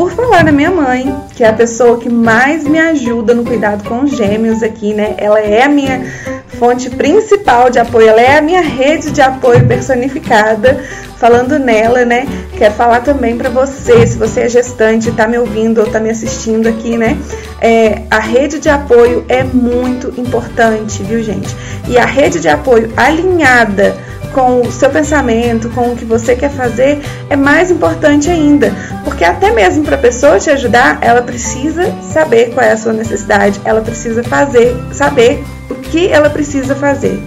Por 0.00 0.10
falar 0.12 0.42
na 0.42 0.50
minha 0.50 0.70
mãe, 0.70 1.14
que 1.36 1.44
é 1.44 1.48
a 1.48 1.52
pessoa 1.52 1.98
que 1.98 2.08
mais 2.08 2.66
me 2.66 2.78
ajuda 2.78 3.34
no 3.34 3.44
cuidado 3.44 3.86
com 3.86 4.04
os 4.04 4.16
gêmeos 4.16 4.62
aqui, 4.62 4.94
né? 4.94 5.14
Ela 5.18 5.40
é 5.40 5.62
a 5.64 5.68
minha 5.68 6.02
fonte 6.58 6.88
principal 6.88 7.68
de 7.68 7.78
apoio, 7.78 8.08
ela 8.08 8.20
é 8.22 8.38
a 8.38 8.40
minha 8.40 8.62
rede 8.62 9.10
de 9.10 9.20
apoio 9.20 9.68
personificada. 9.68 10.82
Falando 11.20 11.58
nela, 11.58 12.02
né? 12.02 12.26
Quero 12.56 12.72
falar 12.72 13.02
também 13.02 13.36
para 13.36 13.50
você, 13.50 14.06
se 14.06 14.16
você 14.16 14.40
é 14.40 14.48
gestante, 14.48 15.10
está 15.10 15.28
me 15.28 15.36
ouvindo 15.36 15.82
ou 15.82 15.86
está 15.86 16.00
me 16.00 16.08
assistindo 16.08 16.66
aqui, 16.66 16.96
né? 16.96 17.18
É, 17.60 18.04
a 18.10 18.18
rede 18.18 18.58
de 18.58 18.70
apoio 18.70 19.26
é 19.28 19.44
muito 19.44 20.18
importante, 20.18 21.02
viu, 21.02 21.22
gente? 21.22 21.54
E 21.86 21.98
a 21.98 22.06
rede 22.06 22.40
de 22.40 22.48
apoio 22.48 22.90
alinhada 22.96 23.94
com 24.32 24.62
o 24.62 24.72
seu 24.72 24.88
pensamento, 24.88 25.68
com 25.70 25.92
o 25.92 25.96
que 25.96 26.06
você 26.06 26.34
quer 26.34 26.50
fazer, 26.50 27.02
é 27.28 27.36
mais 27.36 27.70
importante 27.70 28.30
ainda, 28.30 28.72
porque 29.04 29.22
até 29.22 29.50
mesmo 29.50 29.84
para 29.84 29.96
a 29.96 30.00
pessoa 30.00 30.38
te 30.38 30.48
ajudar, 30.48 31.00
ela 31.02 31.20
precisa 31.20 31.92
saber 32.00 32.54
qual 32.54 32.64
é 32.64 32.72
a 32.72 32.76
sua 32.78 32.94
necessidade, 32.94 33.60
ela 33.66 33.82
precisa 33.82 34.22
fazer, 34.24 34.74
saber 34.90 35.44
o 35.68 35.74
que 35.74 36.08
ela 36.08 36.30
precisa 36.30 36.74
fazer. 36.74 37.20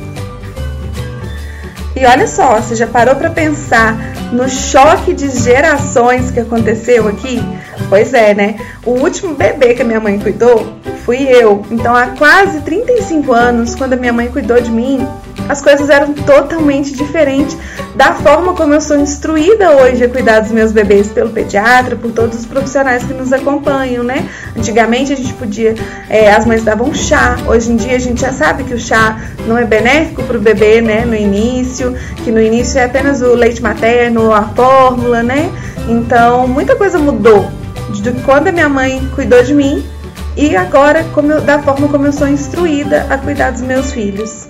E 1.96 2.06
olha 2.06 2.28
só, 2.28 2.60
você 2.60 2.76
já 2.76 2.88
parou 2.88 3.16
para 3.16 3.30
pensar 3.30 3.96
no 4.32 4.50
choque 4.50 5.14
de 5.14 5.30
gerações 5.30 6.32
que 6.32 6.40
aconteceu 6.40 7.08
aqui? 7.08 7.40
Pois 7.88 8.14
é, 8.14 8.34
né? 8.34 8.56
O 8.84 8.92
último 8.92 9.36
bebê 9.36 9.76
que 9.76 9.84
a 9.84 9.86
minha 9.86 10.00
mãe 10.00 10.20
cuidou 10.20 10.76
fui 11.06 11.24
eu. 11.24 11.66
Então, 11.70 11.96
há 11.96 12.08
quase 12.08 12.62
35 12.62 13.32
anos, 13.34 13.76
quando 13.76 13.94
a 13.94 13.98
minha 13.98 14.14
mãe 14.14 14.30
cuidou 14.30 14.60
de 14.62 14.72
mim, 14.72 15.06
as 15.50 15.62
coisas 15.62 15.90
eram 15.90 16.14
totalmente 16.14 16.94
diferentes 16.94 17.58
da 17.96 18.14
forma 18.14 18.54
como 18.54 18.74
eu 18.74 18.82
sou 18.82 18.98
instruída 18.98 19.72
hoje 19.72 20.04
a 20.04 20.10
cuidar 20.10 20.40
dos 20.40 20.52
meus 20.52 20.72
bebês 20.72 21.10
pelo 21.10 21.30
pediatra, 21.30 21.96
por 21.96 22.12
todos 22.12 22.40
os 22.40 22.46
profissionais 22.46 23.04
que 23.04 23.14
nos 23.14 23.34
acompanham, 23.34 24.04
né? 24.04 24.28
Antigamente 24.58 25.12
a 25.12 25.16
gente 25.16 25.34
podia, 25.34 25.76
é, 26.10 26.32
as 26.32 26.46
mães 26.46 26.64
davam 26.64 26.94
chá, 26.94 27.38
hoje 27.46 27.72
em 27.72 27.76
dia 27.76 27.96
a 27.96 28.00
gente 28.00 28.22
já 28.22 28.32
sabe 28.32 28.64
que 28.64 28.74
o 28.74 28.80
chá 28.80 29.20
não 29.46 29.58
é 29.58 29.66
benéfico 29.66 30.24
para 30.24 30.38
o 30.38 30.42
bebê, 30.42 30.82
né? 30.82 31.04
No 31.06 31.16
início, 31.16 31.94
que 32.24 32.32
no 32.32 32.42
início 32.42 32.80
é 32.80 32.86
apenas 32.86 33.22
o 33.22 33.36
leite 33.36 33.62
materno, 33.62 34.32
a 34.32 34.44
fórmula, 34.44 35.22
né? 35.22 35.52
Então 35.88 36.48
muita 36.48 36.76
coisa 36.76 36.98
mudou 36.98 37.52
de 37.92 38.12
quando 38.22 38.48
a 38.48 38.52
minha 38.52 38.70
mãe 38.70 39.08
cuidou 39.14 39.44
de 39.44 39.54
mim 39.54 39.84
e 40.36 40.56
agora 40.56 41.06
eu, 41.32 41.42
da 41.42 41.62
forma 41.62 41.88
como 41.88 42.08
eu 42.08 42.14
sou 42.14 42.28
instruída 42.28 43.06
a 43.10 43.18
cuidar 43.18 43.52
dos 43.52 43.62
meus 43.62 43.92
filhos. 43.92 44.48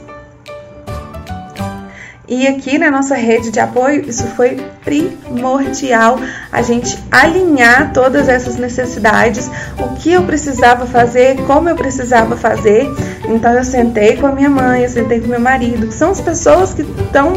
E 2.27 2.47
aqui 2.47 2.77
na 2.77 2.89
nossa 2.89 3.15
rede 3.15 3.51
de 3.51 3.59
apoio, 3.59 4.09
isso 4.09 4.25
foi 4.27 4.55
primordial 4.83 6.17
a 6.53 6.61
gente 6.61 6.97
alinhar 7.11 7.91
todas 7.91 8.29
essas 8.29 8.57
necessidades, 8.57 9.49
o 9.79 9.95
que 9.95 10.13
eu 10.13 10.21
precisava 10.23 10.85
fazer, 10.85 11.35
como 11.47 11.67
eu 11.67 11.75
precisava 11.75 12.37
fazer. 12.37 12.87
Então 13.27 13.51
eu 13.53 13.63
sentei 13.63 14.17
com 14.17 14.27
a 14.27 14.31
minha 14.31 14.49
mãe, 14.49 14.83
eu 14.83 14.89
sentei 14.89 15.19
com 15.19 15.27
meu 15.27 15.39
marido, 15.39 15.87
que 15.87 15.93
são 15.93 16.11
as 16.11 16.21
pessoas 16.21 16.71
que 16.71 16.83
estão 16.83 17.33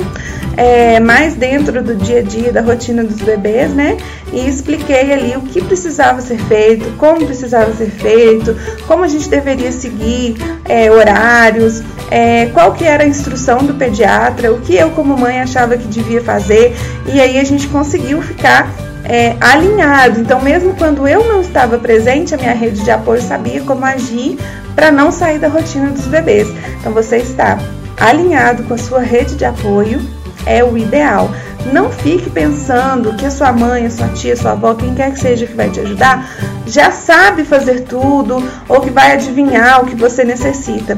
é, 0.54 1.00
mais 1.00 1.34
dentro 1.34 1.82
do 1.82 1.94
dia 1.94 2.18
a 2.18 2.22
dia, 2.22 2.52
da 2.52 2.60
rotina 2.60 3.02
dos 3.02 3.16
bebês, 3.16 3.70
né? 3.70 3.96
E 4.32 4.46
expliquei 4.46 5.10
ali 5.10 5.34
o 5.34 5.40
que 5.40 5.62
precisava 5.62 6.20
ser 6.20 6.38
feito, 6.38 6.94
como 6.98 7.24
precisava 7.24 7.72
ser 7.72 7.90
feito, 7.90 8.54
como 8.86 9.02
a 9.02 9.08
gente 9.08 9.30
deveria 9.30 9.72
seguir 9.72 10.36
é, 10.66 10.90
horários, 10.90 11.82
é, 12.10 12.46
qual 12.52 12.74
que 12.74 12.84
era 12.84 13.04
a 13.04 13.06
instrução 13.06 13.58
do 13.58 13.74
pediatra, 13.74 14.52
o 14.52 14.60
que 14.60 14.74
eu 14.74 14.90
como 14.90 15.16
mãe 15.16 15.40
achava 15.40 15.76
que 15.78 15.88
devia 15.88 16.22
fazer, 16.22 16.74
e 17.06 17.18
aí 17.18 17.38
a 17.38 17.44
gente 17.44 17.66
conseguiu 17.68 18.20
ficar 18.20 18.68
é, 19.08 19.36
alinhado. 19.40 20.20
Então, 20.20 20.40
mesmo 20.40 20.74
quando 20.74 21.06
eu 21.06 21.24
não 21.24 21.40
estava 21.40 21.78
presente, 21.78 22.34
a 22.34 22.38
minha 22.38 22.54
rede 22.54 22.82
de 22.82 22.90
apoio 22.90 23.22
sabia 23.22 23.60
como 23.62 23.84
agir 23.84 24.38
para 24.74 24.90
não 24.90 25.10
sair 25.10 25.38
da 25.38 25.48
rotina 25.48 25.90
dos 25.90 26.06
bebês. 26.06 26.48
Então, 26.80 26.92
você 26.92 27.18
está 27.18 27.58
alinhado 27.96 28.64
com 28.64 28.74
a 28.74 28.78
sua 28.78 29.00
rede 29.00 29.36
de 29.36 29.44
apoio 29.44 30.00
é 30.44 30.62
o 30.62 30.78
ideal. 30.78 31.30
Não 31.72 31.90
fique 31.90 32.30
pensando 32.30 33.14
que 33.14 33.26
a 33.26 33.30
sua 33.30 33.52
mãe, 33.52 33.86
a 33.86 33.90
sua 33.90 34.08
tia, 34.08 34.34
a 34.34 34.36
sua 34.36 34.52
avó, 34.52 34.74
quem 34.74 34.94
quer 34.94 35.12
que 35.12 35.18
seja 35.18 35.46
que 35.46 35.54
vai 35.54 35.68
te 35.68 35.80
ajudar, 35.80 36.30
já 36.66 36.92
sabe 36.92 37.44
fazer 37.44 37.80
tudo 37.80 38.42
ou 38.68 38.80
que 38.80 38.90
vai 38.90 39.12
adivinhar 39.12 39.82
o 39.82 39.86
que 39.86 39.96
você 39.96 40.24
necessita. 40.24 40.96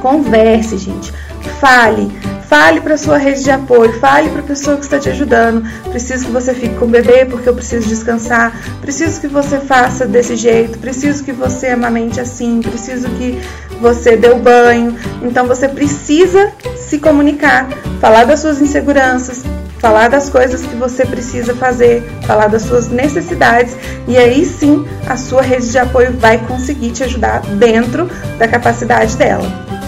Converse, 0.00 0.78
gente. 0.78 1.12
Fale. 1.60 2.10
Fale 2.50 2.80
para 2.80 2.98
sua 2.98 3.16
rede 3.16 3.44
de 3.44 3.50
apoio, 3.52 3.92
fale 4.00 4.28
para 4.28 4.40
a 4.40 4.42
pessoa 4.42 4.76
que 4.76 4.82
está 4.82 4.98
te 4.98 5.08
ajudando. 5.08 5.62
Preciso 5.88 6.26
que 6.26 6.32
você 6.32 6.52
fique 6.52 6.74
com 6.74 6.86
o 6.86 6.88
bebê 6.88 7.24
porque 7.24 7.48
eu 7.48 7.54
preciso 7.54 7.88
descansar. 7.88 8.52
Preciso 8.80 9.20
que 9.20 9.28
você 9.28 9.60
faça 9.60 10.04
desse 10.04 10.34
jeito. 10.34 10.76
Preciso 10.80 11.22
que 11.22 11.30
você 11.30 11.68
amamente 11.68 12.20
assim. 12.20 12.60
Preciso 12.60 13.08
que 13.10 13.40
você 13.80 14.16
dê 14.16 14.30
o 14.30 14.38
banho. 14.40 14.96
Então 15.22 15.46
você 15.46 15.68
precisa 15.68 16.52
se 16.76 16.98
comunicar, 16.98 17.68
falar 18.00 18.24
das 18.24 18.40
suas 18.40 18.60
inseguranças, 18.60 19.44
falar 19.78 20.08
das 20.08 20.28
coisas 20.28 20.62
que 20.62 20.74
você 20.74 21.06
precisa 21.06 21.54
fazer, 21.54 22.02
falar 22.26 22.48
das 22.48 22.62
suas 22.62 22.88
necessidades 22.88 23.76
e 24.08 24.18
aí 24.18 24.44
sim 24.44 24.84
a 25.06 25.16
sua 25.16 25.40
rede 25.40 25.70
de 25.70 25.78
apoio 25.78 26.14
vai 26.18 26.36
conseguir 26.38 26.90
te 26.90 27.04
ajudar 27.04 27.42
dentro 27.42 28.10
da 28.40 28.48
capacidade 28.48 29.16
dela. 29.16 29.79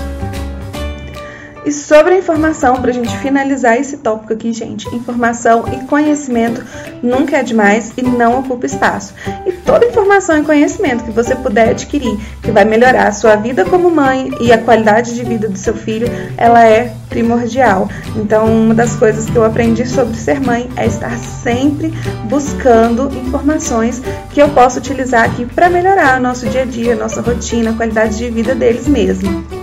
E 1.64 1.71
sobre 1.71 2.14
a 2.14 2.19
informação, 2.19 2.75
para 2.76 2.90
a 2.90 2.95
gente 2.95 3.16
finalizar 3.19 3.76
esse 3.76 3.99
tópico 3.99 4.33
aqui, 4.33 4.52
gente, 4.52 4.92
informação 4.95 5.64
e 5.73 5.87
conhecimento 5.87 6.64
nunca 7.02 7.37
é 7.37 7.42
demais 7.42 7.92
e 7.97 8.02
não 8.02 8.40
ocupa 8.40 8.66
espaço. 8.66 9.14
E 9.47 9.52
toda 9.52 9.87
informação 9.87 10.38
e 10.38 10.42
conhecimento 10.42 11.04
que 11.04 11.12
você 11.12 11.37
puder 11.37 11.69
adquirir, 11.69 12.19
que 12.42 12.50
vai 12.50 12.64
melhorar 12.64 13.07
a 13.07 13.12
sua 13.12 13.37
vida 13.37 13.64
como 13.64 13.90
mãe 13.90 14.31
e 14.40 14.52
a 14.52 14.59
qualidade 14.59 15.14
de 15.14 15.23
vida 15.23 15.49
do 15.49 15.57
seu 15.57 15.75
filho, 15.75 16.09
ela 16.37 16.66
é 16.66 16.92
primordial. 17.09 17.88
Então, 18.16 18.47
uma 18.47 18.75
das 18.75 18.97
coisas 18.97 19.31
que 19.31 19.37
eu 19.37 19.45
aprendi 19.45 19.87
sobre 19.87 20.16
ser 20.16 20.40
mãe 20.40 20.69
é 20.76 20.87
estar 20.87 21.16
sempre 21.16 21.92
buscando 22.25 23.09
informações 23.16 24.02
que 24.33 24.42
eu 24.42 24.49
possa 24.49 24.81
utilizar 24.81 25.25
aqui 25.25 25.47
para 25.47 25.71
melhorar 25.71 26.19
o 26.19 26.23
nosso 26.23 26.49
dia 26.49 26.62
a 26.62 26.66
dia, 26.66 26.97
nossa 26.97 27.21
rotina, 27.21 27.71
a 27.71 27.75
qualidade 27.75 28.19
de 28.19 28.31
vida 28.31 28.52
deles 28.52 28.88
mesmo. 28.88 29.62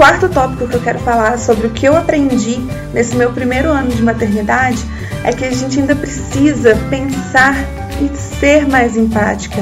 Quarto 0.00 0.30
tópico 0.30 0.66
que 0.66 0.76
eu 0.76 0.80
quero 0.80 0.98
falar 1.00 1.38
sobre 1.38 1.66
o 1.66 1.70
que 1.72 1.86
eu 1.86 1.94
aprendi 1.94 2.56
nesse 2.94 3.14
meu 3.14 3.30
primeiro 3.32 3.68
ano 3.68 3.90
de 3.90 4.02
maternidade 4.02 4.82
é 5.22 5.30
que 5.30 5.44
a 5.44 5.50
gente 5.50 5.78
ainda 5.78 5.94
precisa 5.94 6.74
pensar 6.88 7.54
e 8.00 8.16
ser 8.16 8.66
mais 8.66 8.96
empática. 8.96 9.58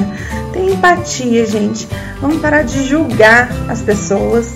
Tem 0.53 0.71
empatia, 0.71 1.45
gente. 1.45 1.89
Vamos 2.21 2.39
parar 2.39 2.61
de 2.61 2.87
julgar 2.87 3.49
as 3.67 3.81
pessoas. 3.81 4.55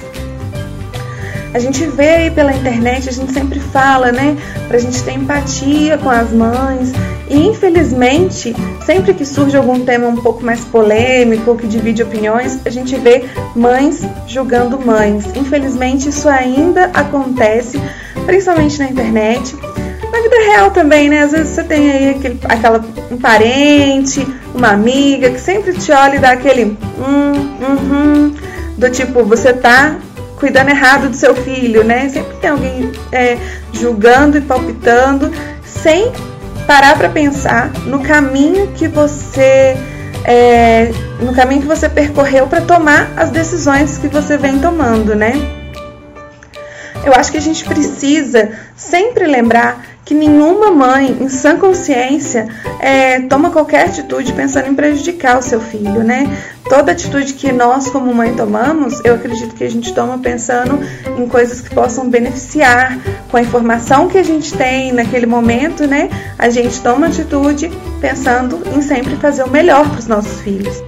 A 1.53 1.59
gente 1.59 1.85
vê 1.85 2.09
aí 2.09 2.31
pela 2.31 2.51
internet, 2.51 3.07
a 3.07 3.11
gente 3.11 3.31
sempre 3.31 3.59
fala, 3.59 4.11
né? 4.11 4.35
Pra 4.67 4.79
gente 4.79 5.03
ter 5.03 5.13
empatia 5.13 5.97
com 5.97 6.09
as 6.09 6.31
mães, 6.31 6.91
e 7.29 7.47
infelizmente, 7.47 8.55
sempre 8.85 9.13
que 9.13 9.25
surge 9.25 9.55
algum 9.55 9.83
tema 9.85 10.07
um 10.07 10.17
pouco 10.17 10.43
mais 10.43 10.61
polêmico 10.61 11.55
que 11.55 11.67
divide 11.67 12.03
opiniões, 12.03 12.59
a 12.65 12.69
gente 12.69 12.95
vê 12.95 13.25
mães 13.55 14.01
julgando 14.27 14.79
mães. 14.79 15.25
Infelizmente, 15.35 16.09
isso 16.09 16.27
ainda 16.27 16.85
acontece, 16.93 17.81
principalmente 18.25 18.79
na 18.79 18.89
internet. 18.89 19.55
Na 20.11 20.21
vida 20.21 20.35
real 20.45 20.71
também, 20.71 21.09
né? 21.09 21.23
Às 21.23 21.31
vezes 21.31 21.49
você 21.49 21.63
tem 21.63 21.91
aí 21.91 22.09
aquele, 22.11 22.39
aquela, 22.43 22.85
um 23.09 23.17
parente, 23.17 24.27
uma 24.53 24.69
amiga 24.69 25.31
que 25.31 25.39
sempre 25.39 25.73
te 25.73 25.91
olha 25.91 26.17
e 26.17 26.19
dá 26.19 26.31
aquele 26.33 26.65
hum, 26.65 27.31
hum, 27.61 27.77
hum, 27.91 28.35
do 28.77 28.89
tipo, 28.91 29.23
você 29.23 29.53
tá 29.53 29.97
cuidando 30.39 30.69
errado 30.69 31.09
do 31.09 31.15
seu 31.15 31.35
filho, 31.35 31.83
né? 31.83 32.09
Sempre 32.09 32.37
tem 32.37 32.49
alguém 32.49 32.91
é, 33.11 33.37
julgando 33.71 34.37
e 34.37 34.41
palpitando, 34.41 35.31
sem 35.63 36.11
parar 36.67 36.97
para 36.97 37.09
pensar 37.09 37.71
no 37.85 38.01
caminho 38.01 38.71
que 38.73 38.87
você 38.87 39.75
é, 40.25 40.91
no 41.19 41.33
caminho 41.33 41.61
que 41.61 41.67
você 41.67 41.89
percorreu 41.89 42.47
para 42.47 42.61
tomar 42.61 43.11
as 43.17 43.29
decisões 43.29 43.97
que 43.97 44.07
você 44.07 44.37
vem 44.37 44.59
tomando, 44.59 45.15
né? 45.15 45.33
Eu 47.03 47.13
acho 47.13 47.31
que 47.31 47.37
a 47.37 47.41
gente 47.41 47.65
precisa 47.65 48.51
sempre 48.75 49.27
lembrar 49.27 49.92
que 50.05 50.13
nenhuma 50.13 50.71
mãe, 50.71 51.17
em 51.21 51.29
sã 51.29 51.57
consciência, 51.57 52.47
é, 52.79 53.21
toma 53.21 53.51
qualquer 53.51 53.85
atitude 53.85 54.33
pensando 54.33 54.67
em 54.67 54.75
prejudicar 54.75 55.37
o 55.37 55.41
seu 55.41 55.61
filho, 55.61 56.03
né? 56.03 56.37
Toda 56.67 56.91
atitude 56.91 57.33
que 57.33 57.51
nós, 57.51 57.89
como 57.89 58.13
mãe, 58.13 58.33
tomamos, 58.35 59.03
eu 59.05 59.15
acredito 59.15 59.55
que 59.55 59.63
a 59.63 59.69
gente 59.69 59.93
toma 59.93 60.17
pensando 60.17 60.79
em 61.17 61.27
coisas 61.27 61.61
que 61.61 61.73
possam 61.73 62.09
beneficiar, 62.09 62.97
com 63.29 63.37
a 63.37 63.41
informação 63.41 64.09
que 64.09 64.17
a 64.17 64.23
gente 64.23 64.53
tem 64.53 64.91
naquele 64.91 65.25
momento, 65.25 65.87
né? 65.87 66.09
A 66.37 66.49
gente 66.49 66.81
toma 66.81 67.07
atitude 67.07 67.71
pensando 68.01 68.61
em 68.75 68.81
sempre 68.81 69.15
fazer 69.15 69.43
o 69.43 69.49
melhor 69.49 69.87
para 69.89 69.99
os 69.99 70.07
nossos 70.07 70.41
filhos. 70.41 70.83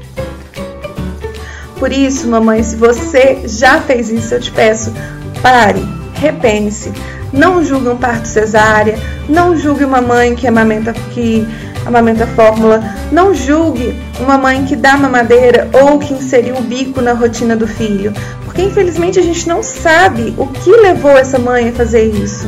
Por 1.79 1.91
isso, 1.91 2.27
mamãe, 2.27 2.63
se 2.63 2.75
você 2.75 3.41
já 3.45 3.79
fez 3.81 4.09
isso, 4.09 4.33
eu 4.33 4.39
te 4.39 4.51
peço, 4.51 4.93
pare, 5.41 5.85
repense 6.15 6.91
não 7.35 7.63
julgue 7.63 7.89
um 7.89 7.97
parto 7.97 8.27
cesárea, 8.27 8.97
não 9.27 9.57
julgue 9.57 9.83
uma 9.83 10.01
mãe 10.01 10.35
que 10.35 10.47
amamenta, 10.47 10.93
que 10.93 11.45
amamenta 11.85 12.25
fórmula, 12.27 12.83
não 13.11 13.33
julgue 13.33 13.95
uma 14.19 14.37
mãe 14.37 14.65
que 14.65 14.75
dá 14.75 14.97
mamadeira 14.97 15.69
ou 15.73 15.99
que 15.99 16.13
inseriu 16.13 16.55
o 16.55 16.61
bico 16.61 17.01
na 17.01 17.13
rotina 17.13 17.55
do 17.55 17.67
filho, 17.67 18.13
porque 18.43 18.61
infelizmente 18.61 19.19
a 19.19 19.23
gente 19.23 19.47
não 19.47 19.61
sabe 19.61 20.33
o 20.37 20.47
que 20.47 20.71
levou 20.71 21.11
essa 21.11 21.37
mãe 21.37 21.69
a 21.69 21.73
fazer 21.73 22.05
isso. 22.05 22.47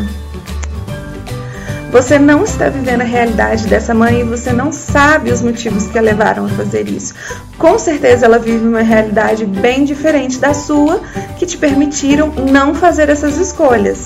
Você 1.92 2.20
não 2.20 2.44
está 2.44 2.68
vivendo 2.68 3.02
a 3.02 3.06
realidade 3.06 3.66
dessa 3.66 3.94
mãe 3.94 4.20
e 4.20 4.24
você 4.24 4.52
não 4.52 4.74
sabe 4.74 5.32
os 5.32 5.42
motivos 5.42 5.88
que 5.88 5.98
a 5.98 6.02
levaram 6.02 6.46
a 6.46 6.50
fazer 6.50 6.88
isso. 6.90 7.14
Com 7.58 7.80
certeza 7.80 8.26
ela 8.26 8.38
vive 8.38 8.68
uma 8.68 8.82
realidade 8.82 9.46
bem 9.46 9.86
diferente 9.86 10.38
da 10.38 10.54
sua 10.54 11.02
que 11.38 11.46
te 11.46 11.58
permitiram 11.58 12.32
não 12.52 12.76
fazer 12.76 13.10
essas 13.10 13.38
escolhas. 13.38 14.06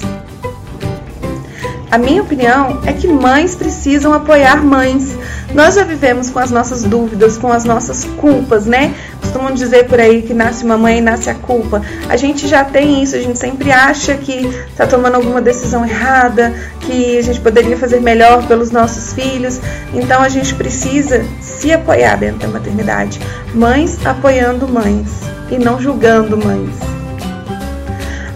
A 1.91 1.97
minha 1.97 2.21
opinião 2.21 2.79
é 2.85 2.93
que 2.93 3.05
mães 3.05 3.53
precisam 3.53 4.13
apoiar 4.13 4.63
mães. 4.63 5.13
Nós 5.53 5.75
já 5.75 5.83
vivemos 5.83 6.29
com 6.29 6.39
as 6.39 6.49
nossas 6.49 6.83
dúvidas, 6.83 7.37
com 7.37 7.51
as 7.51 7.65
nossas 7.65 8.05
culpas, 8.05 8.65
né? 8.65 8.95
Costumam 9.19 9.53
dizer 9.53 9.89
por 9.89 9.99
aí 9.99 10.21
que 10.21 10.33
nasce 10.33 10.63
uma 10.63 10.77
mãe 10.77 10.99
e 10.99 11.01
nasce 11.01 11.29
a 11.29 11.35
culpa. 11.35 11.81
A 12.07 12.15
gente 12.15 12.47
já 12.47 12.63
tem 12.63 13.03
isso, 13.03 13.17
a 13.17 13.19
gente 13.19 13.37
sempre 13.37 13.73
acha 13.73 14.15
que 14.15 14.47
está 14.69 14.87
tomando 14.87 15.15
alguma 15.15 15.41
decisão 15.41 15.85
errada, 15.85 16.53
que 16.79 17.17
a 17.17 17.21
gente 17.21 17.41
poderia 17.41 17.75
fazer 17.75 17.99
melhor 17.99 18.47
pelos 18.47 18.71
nossos 18.71 19.11
filhos. 19.11 19.59
Então 19.93 20.21
a 20.21 20.29
gente 20.29 20.55
precisa 20.55 21.25
se 21.41 21.73
apoiar 21.73 22.15
dentro 22.15 22.39
da 22.39 22.47
maternidade. 22.47 23.19
Mães 23.53 23.99
apoiando 24.05 24.65
mães 24.65 25.09
e 25.51 25.57
não 25.57 25.81
julgando 25.81 26.37
mães. 26.37 27.00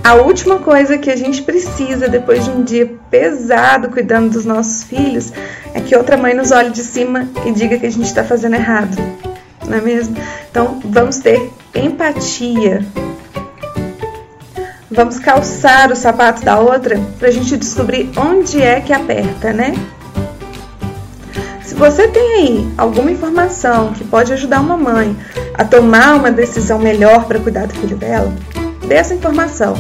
A 0.06 0.14
última 0.14 0.60
coisa 0.60 1.00
que 1.00 1.10
a 1.10 1.16
gente 1.16 1.42
precisa 1.42 2.08
depois 2.08 2.44
de 2.44 2.52
um 2.52 2.62
dia 2.62 2.96
pesado 3.10 3.90
cuidando 3.90 4.30
dos 4.30 4.46
nossos 4.46 4.84
filhos 4.84 5.34
é 5.74 5.82
que 5.82 5.98
outra 5.98 6.16
mãe 6.16 6.32
nos 6.32 6.52
olhe 6.52 6.70
de 6.70 6.84
cima 6.84 7.28
e 7.44 7.52
diga 7.52 7.80
que 7.80 7.88
a 7.88 7.92
gente 7.92 8.06
está 8.06 8.24
fazendo 8.24 8.54
errado, 8.54 8.96
não 9.68 9.76
é 9.76 9.82
mesmo? 9.82 10.16
Então 10.48 10.80
vamos 10.86 11.18
ter 11.18 11.52
empatia. 11.74 12.86
Vamos 14.92 15.18
calçar 15.18 15.92
o 15.92 15.96
sapato 15.96 16.46
da 16.46 16.60
outra 16.60 17.02
para 17.18 17.30
a 17.30 17.32
gente 17.32 17.58
descobrir 17.58 18.12
onde 18.16 18.62
é 18.62 18.82
que 18.82 18.94
aperta, 18.94 19.52
né? 19.52 19.74
Se 21.64 21.74
você 21.74 22.08
tem 22.10 22.34
aí 22.36 22.74
alguma 22.78 23.10
informação 23.10 23.92
que 23.92 24.04
pode 24.04 24.32
ajudar 24.34 24.62
uma 24.62 24.77
mãe 24.77 25.18
a 25.56 25.66
tomar 25.66 26.16
uma 26.16 26.29
decisão 26.29 26.77
melhor 26.77 27.25
para 27.25 27.40
cuidar 27.40 27.66
do 27.66 27.74
filho 27.74 27.98
dela, 27.98 28.32
dê 28.88 28.94
essa 28.94 29.16
informação 29.16 29.74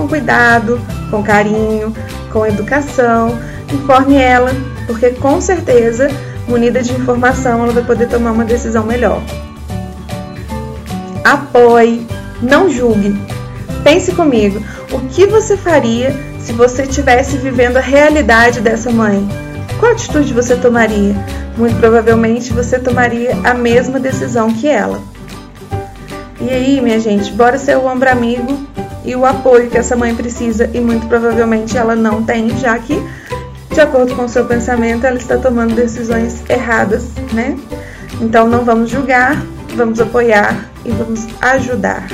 com 0.00 0.08
cuidado, 0.08 0.80
com 1.10 1.22
carinho, 1.22 1.94
com 2.32 2.46
educação. 2.46 3.38
Informe 3.72 4.16
ela, 4.16 4.50
porque 4.86 5.10
com 5.10 5.40
certeza, 5.40 6.08
munida 6.48 6.82
de 6.82 6.92
informação, 6.92 7.62
ela 7.62 7.72
vai 7.72 7.84
poder 7.84 8.08
tomar 8.08 8.32
uma 8.32 8.44
decisão 8.44 8.84
melhor. 8.84 9.22
Apoie, 11.22 12.06
não 12.40 12.70
julgue. 12.70 13.14
Pense 13.84 14.12
comigo, 14.12 14.62
o 14.90 15.00
que 15.08 15.26
você 15.26 15.56
faria 15.56 16.14
se 16.38 16.52
você 16.52 16.82
estivesse 16.82 17.36
vivendo 17.36 17.76
a 17.76 17.80
realidade 17.80 18.60
dessa 18.60 18.90
mãe? 18.90 19.28
Qual 19.78 19.92
atitude 19.92 20.32
você 20.32 20.56
tomaria? 20.56 21.14
Muito 21.56 21.76
provavelmente 21.78 22.52
você 22.52 22.78
tomaria 22.78 23.36
a 23.44 23.54
mesma 23.54 24.00
decisão 24.00 24.52
que 24.52 24.66
ela. 24.66 25.00
E 26.40 26.48
aí, 26.48 26.80
minha 26.80 26.98
gente, 26.98 27.30
bora 27.32 27.58
ser 27.58 27.76
o 27.76 27.86
ombro 27.86 28.10
amigo 28.10 28.58
e 29.04 29.16
o 29.16 29.24
apoio 29.24 29.70
que 29.70 29.78
essa 29.78 29.96
mãe 29.96 30.14
precisa 30.14 30.68
e 30.72 30.80
muito 30.80 31.06
provavelmente 31.06 31.76
ela 31.76 31.94
não 31.94 32.22
tem, 32.22 32.50
já 32.58 32.78
que, 32.78 33.00
de 33.72 33.80
acordo 33.80 34.14
com 34.14 34.24
o 34.24 34.28
seu 34.28 34.44
pensamento, 34.44 35.06
ela 35.06 35.16
está 35.16 35.38
tomando 35.38 35.74
decisões 35.74 36.42
erradas, 36.48 37.08
né? 37.32 37.56
Então 38.20 38.48
não 38.48 38.64
vamos 38.64 38.90
julgar, 38.90 39.42
vamos 39.74 40.00
apoiar 40.00 40.70
e 40.84 40.90
vamos 40.90 41.26
ajudar. 41.40 42.06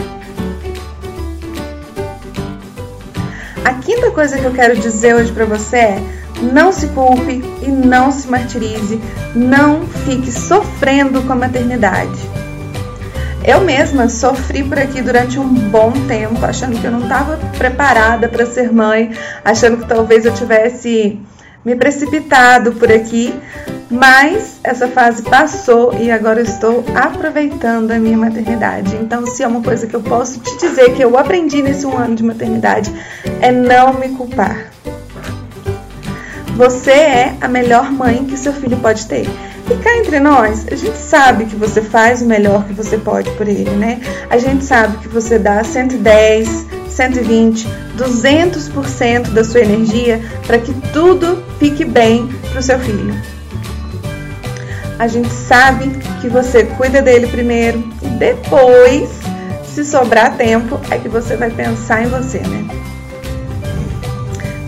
A 3.64 3.74
quinta 3.74 4.10
coisa 4.10 4.38
que 4.38 4.44
eu 4.44 4.52
quero 4.52 4.78
dizer 4.78 5.14
hoje 5.14 5.32
para 5.32 5.44
você 5.44 5.76
é: 5.76 6.02
não 6.40 6.72
se 6.72 6.86
culpe 6.88 7.42
e 7.62 7.68
não 7.68 8.12
se 8.12 8.28
martirize, 8.28 9.00
não 9.34 9.86
fique 10.04 10.30
sofrendo 10.30 11.22
com 11.22 11.32
a 11.32 11.36
maternidade. 11.36 12.45
Eu 13.46 13.60
mesma 13.60 14.08
sofri 14.08 14.64
por 14.64 14.76
aqui 14.76 15.00
durante 15.00 15.38
um 15.38 15.48
bom 15.48 15.92
tempo, 16.08 16.44
achando 16.44 16.80
que 16.80 16.84
eu 16.84 16.90
não 16.90 17.02
estava 17.02 17.38
preparada 17.56 18.28
para 18.28 18.44
ser 18.44 18.72
mãe, 18.72 19.12
achando 19.44 19.76
que 19.76 19.86
talvez 19.86 20.26
eu 20.26 20.34
tivesse 20.34 21.20
me 21.64 21.76
precipitado 21.76 22.72
por 22.72 22.90
aqui, 22.90 23.32
mas 23.88 24.58
essa 24.64 24.88
fase 24.88 25.22
passou 25.22 25.94
e 25.96 26.10
agora 26.10 26.40
estou 26.40 26.84
aproveitando 26.92 27.92
a 27.92 27.98
minha 28.00 28.18
maternidade. 28.18 28.96
Então, 28.96 29.24
se 29.24 29.44
é 29.44 29.46
uma 29.46 29.62
coisa 29.62 29.86
que 29.86 29.94
eu 29.94 30.02
posso 30.02 30.40
te 30.40 30.56
dizer 30.58 30.94
que 30.94 31.02
eu 31.02 31.16
aprendi 31.16 31.62
nesse 31.62 31.86
um 31.86 31.96
ano 31.96 32.16
de 32.16 32.24
maternidade, 32.24 32.92
é 33.40 33.52
não 33.52 33.94
me 33.94 34.08
culpar. 34.08 34.72
Você 36.56 36.90
é 36.90 37.36
a 37.40 37.46
melhor 37.46 37.92
mãe 37.92 38.24
que 38.24 38.36
seu 38.36 38.52
filho 38.52 38.76
pode 38.78 39.06
ter. 39.06 39.28
E 39.68 39.76
cá 39.78 39.96
entre 39.98 40.20
nós, 40.20 40.64
a 40.70 40.76
gente 40.76 40.96
sabe 40.96 41.44
que 41.46 41.56
você 41.56 41.82
faz 41.82 42.22
o 42.22 42.26
melhor 42.26 42.64
que 42.64 42.72
você 42.72 42.96
pode 42.96 43.30
por 43.32 43.48
ele, 43.48 43.70
né? 43.70 44.00
A 44.30 44.38
gente 44.38 44.64
sabe 44.64 44.98
que 44.98 45.08
você 45.08 45.40
dá 45.40 45.64
110, 45.64 46.66
120, 46.88 47.66
200% 47.98 49.30
da 49.30 49.42
sua 49.42 49.60
energia 49.60 50.20
para 50.46 50.58
que 50.58 50.72
tudo 50.92 51.42
fique 51.58 51.84
bem 51.84 52.28
para 52.50 52.60
o 52.60 52.62
seu 52.62 52.78
filho. 52.78 53.14
A 54.98 55.08
gente 55.08 55.30
sabe 55.30 55.90
que 56.20 56.28
você 56.28 56.64
cuida 56.64 57.02
dele 57.02 57.26
primeiro 57.26 57.82
e 58.02 58.06
depois, 58.06 59.10
se 59.64 59.84
sobrar 59.84 60.36
tempo, 60.36 60.80
é 60.90 60.96
que 60.96 61.08
você 61.08 61.36
vai 61.36 61.50
pensar 61.50 62.02
em 62.02 62.08
você, 62.08 62.38
né? 62.38 62.66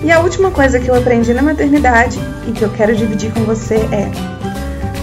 E 0.03 0.11
a 0.11 0.21
última 0.21 0.51
coisa 0.51 0.79
que 0.79 0.89
eu 0.89 0.95
aprendi 0.95 1.33
na 1.33 1.43
maternidade 1.43 2.19
e 2.47 2.53
que 2.53 2.63
eu 2.63 2.71
quero 2.71 2.95
dividir 2.95 3.33
com 3.33 3.45
você 3.45 3.77
é 3.77 4.48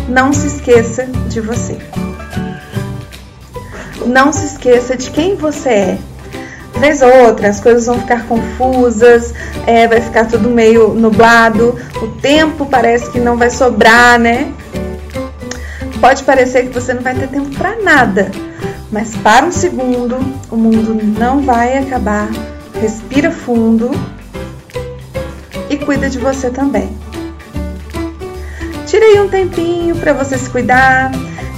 não 0.07 0.31
se 0.33 0.47
esqueça 0.47 1.05
de 1.27 1.41
você. 1.41 1.77
Não 4.05 4.31
se 4.31 4.45
esqueça 4.45 4.95
de 4.95 5.09
quem 5.09 5.35
você 5.35 5.69
é. 5.69 5.97
Vez 6.79 7.01
ou 7.01 7.09
outra, 7.25 7.49
as 7.49 7.59
coisas 7.59 7.85
vão 7.85 7.99
ficar 7.99 8.27
confusas, 8.27 9.33
é, 9.65 9.87
vai 9.87 10.01
ficar 10.01 10.25
tudo 10.25 10.49
meio 10.49 10.93
nublado, 10.93 11.75
o 12.01 12.07
tempo 12.19 12.65
parece 12.65 13.09
que 13.11 13.19
não 13.19 13.37
vai 13.37 13.49
sobrar, 13.49 14.19
né? 14.19 14.51
Pode 16.01 16.23
parecer 16.23 16.67
que 16.67 16.73
você 16.73 16.93
não 16.93 17.01
vai 17.01 17.15
ter 17.15 17.29
tempo 17.29 17.49
para 17.55 17.77
nada, 17.81 18.29
mas 18.91 19.15
para 19.15 19.45
um 19.45 19.51
segundo, 19.51 20.17
o 20.51 20.57
mundo 20.57 20.93
não 21.17 21.41
vai 21.41 21.77
acabar. 21.77 22.29
Respira 22.81 23.31
fundo 23.31 23.89
e 25.69 25.77
cuida 25.77 26.09
de 26.09 26.19
você 26.19 26.49
também. 26.49 27.04
Tire 28.95 29.07
aí 29.07 29.19
um 29.19 29.27
tempinho 29.27 29.93
para 29.97 30.13
você 30.13 30.37
se 30.37 30.49
cuidar, 30.49 31.11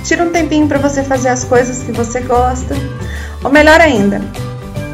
tira 0.04 0.24
um 0.24 0.32
tempinho 0.32 0.68
para 0.68 0.80
você 0.80 1.04
fazer 1.04 1.30
as 1.30 1.44
coisas 1.44 1.84
que 1.84 1.92
você 1.92 2.20
gosta. 2.20 2.74
Ou 3.44 3.52
melhor 3.52 3.80
ainda, 3.80 4.20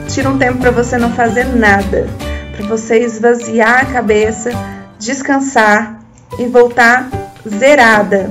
tira 0.09 0.29
um 0.29 0.37
tempo 0.37 0.57
para 0.57 0.69
você 0.69 0.97
não 0.97 1.13
fazer 1.13 1.45
nada, 1.45 2.05
para 2.53 2.67
você 2.67 2.99
esvaziar 2.99 3.79
a 3.79 3.85
cabeça, 3.85 4.51
descansar 4.99 6.01
e 6.37 6.45
voltar 6.45 7.09
zerada. 7.47 8.29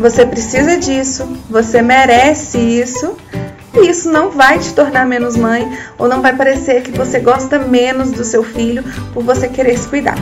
Você 0.00 0.26
precisa 0.26 0.78
disso, 0.78 1.38
você 1.48 1.82
merece 1.82 2.58
isso 2.58 3.16
E 3.72 3.88
isso 3.88 4.10
não 4.10 4.32
vai 4.32 4.58
te 4.58 4.74
tornar 4.74 5.06
menos 5.06 5.36
mãe 5.36 5.78
ou 5.96 6.08
não 6.08 6.20
vai 6.20 6.34
parecer 6.34 6.82
que 6.82 6.90
você 6.90 7.20
gosta 7.20 7.60
menos 7.60 8.10
do 8.10 8.24
seu 8.24 8.42
filho 8.42 8.82
por 9.14 9.22
você 9.22 9.48
querer 9.48 9.78
se 9.78 9.86
cuidar. 9.86 10.18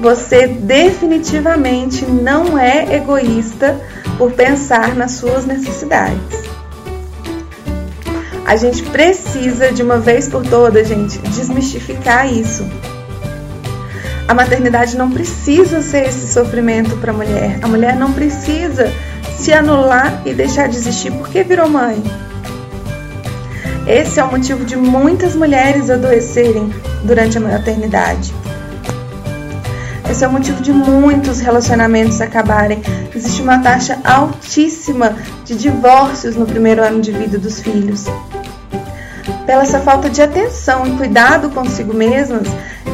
Você 0.00 0.46
definitivamente 0.46 2.06
não 2.06 2.56
é 2.56 2.94
egoísta 2.94 3.80
por 4.16 4.32
pensar 4.32 4.94
nas 4.94 5.12
suas 5.12 5.44
necessidades. 5.44 6.48
A 8.46 8.56
gente 8.56 8.82
precisa 8.84 9.72
de 9.72 9.82
uma 9.82 9.98
vez 9.98 10.28
por 10.28 10.42
todas, 10.46 10.88
gente, 10.88 11.18
desmistificar 11.18 12.32
isso. 12.32 12.64
A 14.26 14.32
maternidade 14.32 14.96
não 14.96 15.10
precisa 15.10 15.82
ser 15.82 16.06
esse 16.06 16.32
sofrimento 16.32 16.96
para 16.96 17.12
a 17.12 17.14
mulher. 17.14 17.58
A 17.60 17.68
mulher 17.68 17.96
não 17.96 18.12
precisa 18.12 18.92
se 19.36 19.52
anular 19.52 20.22
e 20.24 20.32
deixar 20.32 20.68
de 20.68 20.76
existir 20.76 21.12
porque 21.12 21.42
virou 21.42 21.68
mãe. 21.68 22.02
Esse 23.86 24.20
é 24.20 24.24
o 24.24 24.30
motivo 24.30 24.64
de 24.64 24.76
muitas 24.76 25.34
mulheres 25.34 25.90
adoecerem 25.90 26.72
durante 27.04 27.38
a 27.38 27.40
maternidade. 27.40 28.34
Esse 30.10 30.24
é 30.24 30.28
o 30.28 30.32
motivo 30.32 30.62
de 30.62 30.72
muitos 30.72 31.38
relacionamentos 31.38 32.20
acabarem. 32.20 32.82
Existe 33.14 33.42
uma 33.42 33.58
taxa 33.58 34.00
altíssima 34.02 35.14
de 35.44 35.54
divórcios 35.54 36.34
no 36.34 36.46
primeiro 36.46 36.82
ano 36.82 37.00
de 37.00 37.12
vida 37.12 37.38
dos 37.38 37.60
filhos. 37.60 38.06
Pela 39.44 39.62
essa 39.62 39.80
falta 39.80 40.08
de 40.08 40.22
atenção 40.22 40.86
e 40.86 40.96
cuidado 40.96 41.50
consigo 41.50 41.92
mesmas, 41.94 42.48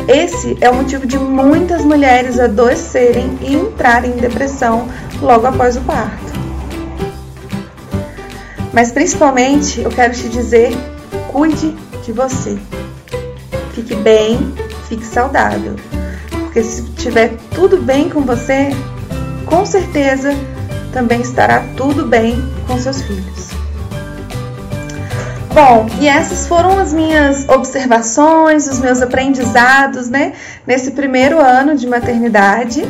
esse 0.08 0.58
é 0.60 0.68
o 0.68 0.74
motivo 0.74 1.06
de 1.06 1.18
muitas 1.18 1.84
mulheres 1.84 2.38
adoecerem 2.38 3.38
e 3.40 3.54
entrarem 3.54 4.10
em 4.10 4.16
depressão 4.16 4.88
logo 5.22 5.46
após 5.46 5.76
o 5.76 5.80
parto. 5.82 6.32
Mas 8.72 8.90
principalmente 8.90 9.80
eu 9.80 9.90
quero 9.90 10.12
te 10.12 10.28
dizer: 10.28 10.76
cuide 11.28 11.74
de 12.04 12.12
você. 12.12 12.58
Fique 13.72 13.94
bem, 13.94 14.52
fique 14.88 15.06
saudável. 15.06 15.76
Porque 16.54 16.68
se 16.68 16.82
estiver 16.82 17.32
tudo 17.52 17.78
bem 17.78 18.08
com 18.08 18.20
você, 18.20 18.70
com 19.44 19.66
certeza 19.66 20.32
também 20.92 21.20
estará 21.20 21.64
tudo 21.76 22.06
bem 22.06 22.40
com 22.68 22.78
seus 22.78 23.02
filhos. 23.02 23.48
Bom, 25.52 25.86
e 26.00 26.06
essas 26.06 26.46
foram 26.46 26.78
as 26.78 26.92
minhas 26.92 27.48
observações, 27.48 28.68
os 28.68 28.78
meus 28.78 29.02
aprendizados, 29.02 30.08
né, 30.08 30.32
nesse 30.64 30.92
primeiro 30.92 31.40
ano 31.40 31.74
de 31.74 31.88
maternidade. 31.88 32.86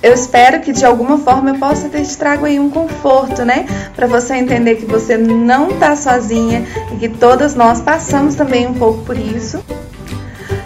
Eu 0.00 0.14
espero 0.14 0.60
que 0.60 0.72
de 0.72 0.84
alguma 0.84 1.18
forma 1.18 1.50
eu 1.50 1.58
possa 1.58 1.88
ter 1.88 2.04
te 2.04 2.16
trago 2.16 2.44
aí 2.44 2.60
um 2.60 2.70
conforto, 2.70 3.44
né? 3.44 3.66
Para 3.96 4.06
você 4.06 4.34
entender 4.34 4.76
que 4.76 4.86
você 4.86 5.16
não 5.16 5.72
tá 5.72 5.96
sozinha 5.96 6.64
e 6.92 6.96
que 6.98 7.08
todas 7.08 7.56
nós 7.56 7.80
passamos 7.80 8.36
também 8.36 8.64
um 8.68 8.74
pouco 8.74 9.02
por 9.02 9.16
isso. 9.16 9.60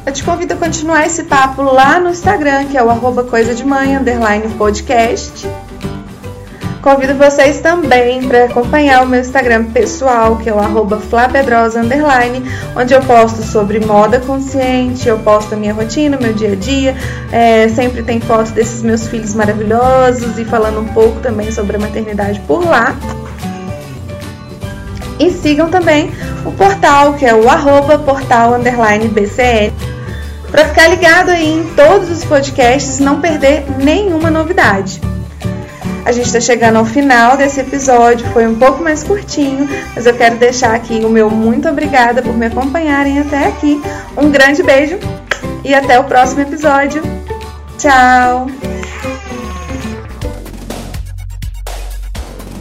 Eu 0.07 0.13
te 0.13 0.23
convido 0.23 0.55
a 0.55 0.57
continuar 0.57 1.05
esse 1.05 1.25
papo 1.25 1.63
lá 1.63 1.99
no 1.99 2.11
Instagram, 2.11 2.67
que 2.67 2.79
é 2.79 2.83
o 2.83 2.89
arroba 2.89 3.25
coisa 3.25 3.53
de 3.53 3.67
mãe, 3.67 3.97
underline 3.97 4.49
podcast. 4.55 5.45
Convido 6.81 7.17
vocês 7.17 7.59
também 7.59 8.23
para 8.23 8.45
acompanhar 8.45 9.03
o 9.03 9.09
meu 9.09 9.19
Instagram 9.19 9.65
pessoal, 9.65 10.37
que 10.37 10.49
é 10.49 10.55
o 10.55 10.61
arroba 10.61 11.01
flapedrosa, 11.01 11.81
underline, 11.81 12.41
onde 12.77 12.95
eu 12.95 13.01
posto 13.01 13.43
sobre 13.43 13.85
moda 13.85 14.21
consciente, 14.21 15.09
eu 15.09 15.19
posto 15.19 15.55
a 15.55 15.57
minha 15.57 15.75
rotina, 15.75 16.17
meu 16.17 16.33
dia 16.33 16.53
a 16.53 16.55
dia, 16.55 16.97
é, 17.33 17.69
sempre 17.69 18.05
tem 18.05 18.21
fotos 18.21 18.53
desses 18.53 18.85
meus 18.85 19.09
filhos 19.09 19.35
maravilhosos 19.35 20.39
e 20.39 20.45
falando 20.45 20.79
um 20.79 20.87
pouco 20.87 21.19
também 21.19 21.51
sobre 21.51 21.75
a 21.75 21.81
maternidade 21.81 22.39
por 22.47 22.65
lá. 22.65 22.95
E 25.19 25.33
sigam 25.33 25.69
também 25.69 26.13
o 26.45 26.53
portal, 26.53 27.15
que 27.15 27.27
é 27.27 27.35
o 27.35 27.49
arroba 27.49 27.99
portal 27.99 28.55
underline 28.55 29.09
BCN 29.09 29.73
para 30.57 30.69
ficar 30.69 30.89
ligado 30.89 31.29
aí 31.29 31.53
em 31.53 31.65
todos 31.75 32.09
os 32.09 32.25
podcasts, 32.25 32.99
não 32.99 33.21
perder 33.21 33.63
nenhuma 33.77 34.31
novidade. 34.31 34.99
A 36.03 36.11
gente 36.11 36.29
está 36.29 36.41
chegando 36.41 36.77
ao 36.77 36.85
final 36.87 37.37
desse 37.37 37.61
episódio, 37.61 38.27
foi 38.29 38.47
um 38.47 38.55
pouco 38.55 38.83
mais 38.83 39.05
curtinho, 39.05 39.69
mas 39.95 40.07
eu 40.07 40.17
quero 40.17 40.37
deixar 40.37 40.75
aqui 40.75 41.05
o 41.05 41.11
meu 41.11 41.29
muito 41.29 41.69
obrigada 41.69 42.23
por 42.23 42.35
me 42.35 42.47
acompanharem 42.47 43.19
até 43.19 43.49
aqui. 43.49 43.83
Um 44.17 44.31
grande 44.31 44.63
beijo 44.63 44.99
e 45.63 45.75
até 45.75 46.01
o 46.01 46.05
próximo 46.05 46.41
episódio. 46.41 47.03
Tchau! 47.77 48.47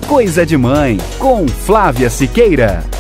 Coisa 0.05 0.45
de 0.45 0.57
Mãe, 0.57 0.97
com 1.17 1.47
Flávia 1.47 2.09
Siqueira. 2.09 2.94